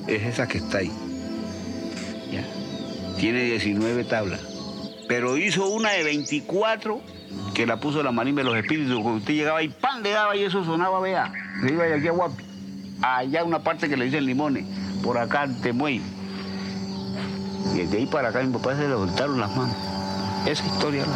es 0.08 0.24
esa 0.24 0.48
que 0.48 0.60
está 0.60 0.80
ahí. 0.80 0.92
Tiene 3.18 3.44
19 3.44 4.04
tablas. 4.04 4.42
Pero 5.08 5.38
hizo 5.38 5.68
una 5.70 5.92
de 5.92 6.04
24 6.04 7.00
que 7.54 7.66
la 7.66 7.80
puso 7.80 8.04
la 8.04 8.12
marimba 8.12 8.42
de 8.42 8.50
los 8.50 8.58
espíritus. 8.58 8.94
Cuando 8.96 9.20
usted 9.20 9.34
llegaba 9.34 9.64
y 9.64 9.70
pan 9.70 10.04
le 10.04 10.12
daba 10.12 10.36
y 10.36 10.44
eso 10.44 10.64
sonaba, 10.66 11.00
vea. 11.00 11.32
Se 11.62 11.72
iba 11.72 11.86
de 11.86 11.94
aquí 11.94 12.08
a 12.08 12.12
Guapi. 12.12 12.44
Allá 13.02 13.44
una 13.44 13.60
parte 13.60 13.88
que 13.88 13.96
le 13.96 14.06
dicen 14.06 14.26
limones. 14.26 14.66
Por 15.02 15.18
acá 15.18 15.48
Temuey. 15.62 16.02
Y 17.74 17.84
de 17.84 17.98
ahí 17.98 18.06
para 18.06 18.30
acá 18.30 18.42
mi 18.42 18.52
papá 18.52 18.76
se 18.76 18.84
le 18.84 18.94
soltaron 18.94 19.40
las 19.40 19.56
manos. 19.56 19.76
Esa 20.46 20.66
historia 20.66 21.06
la. 21.06 21.16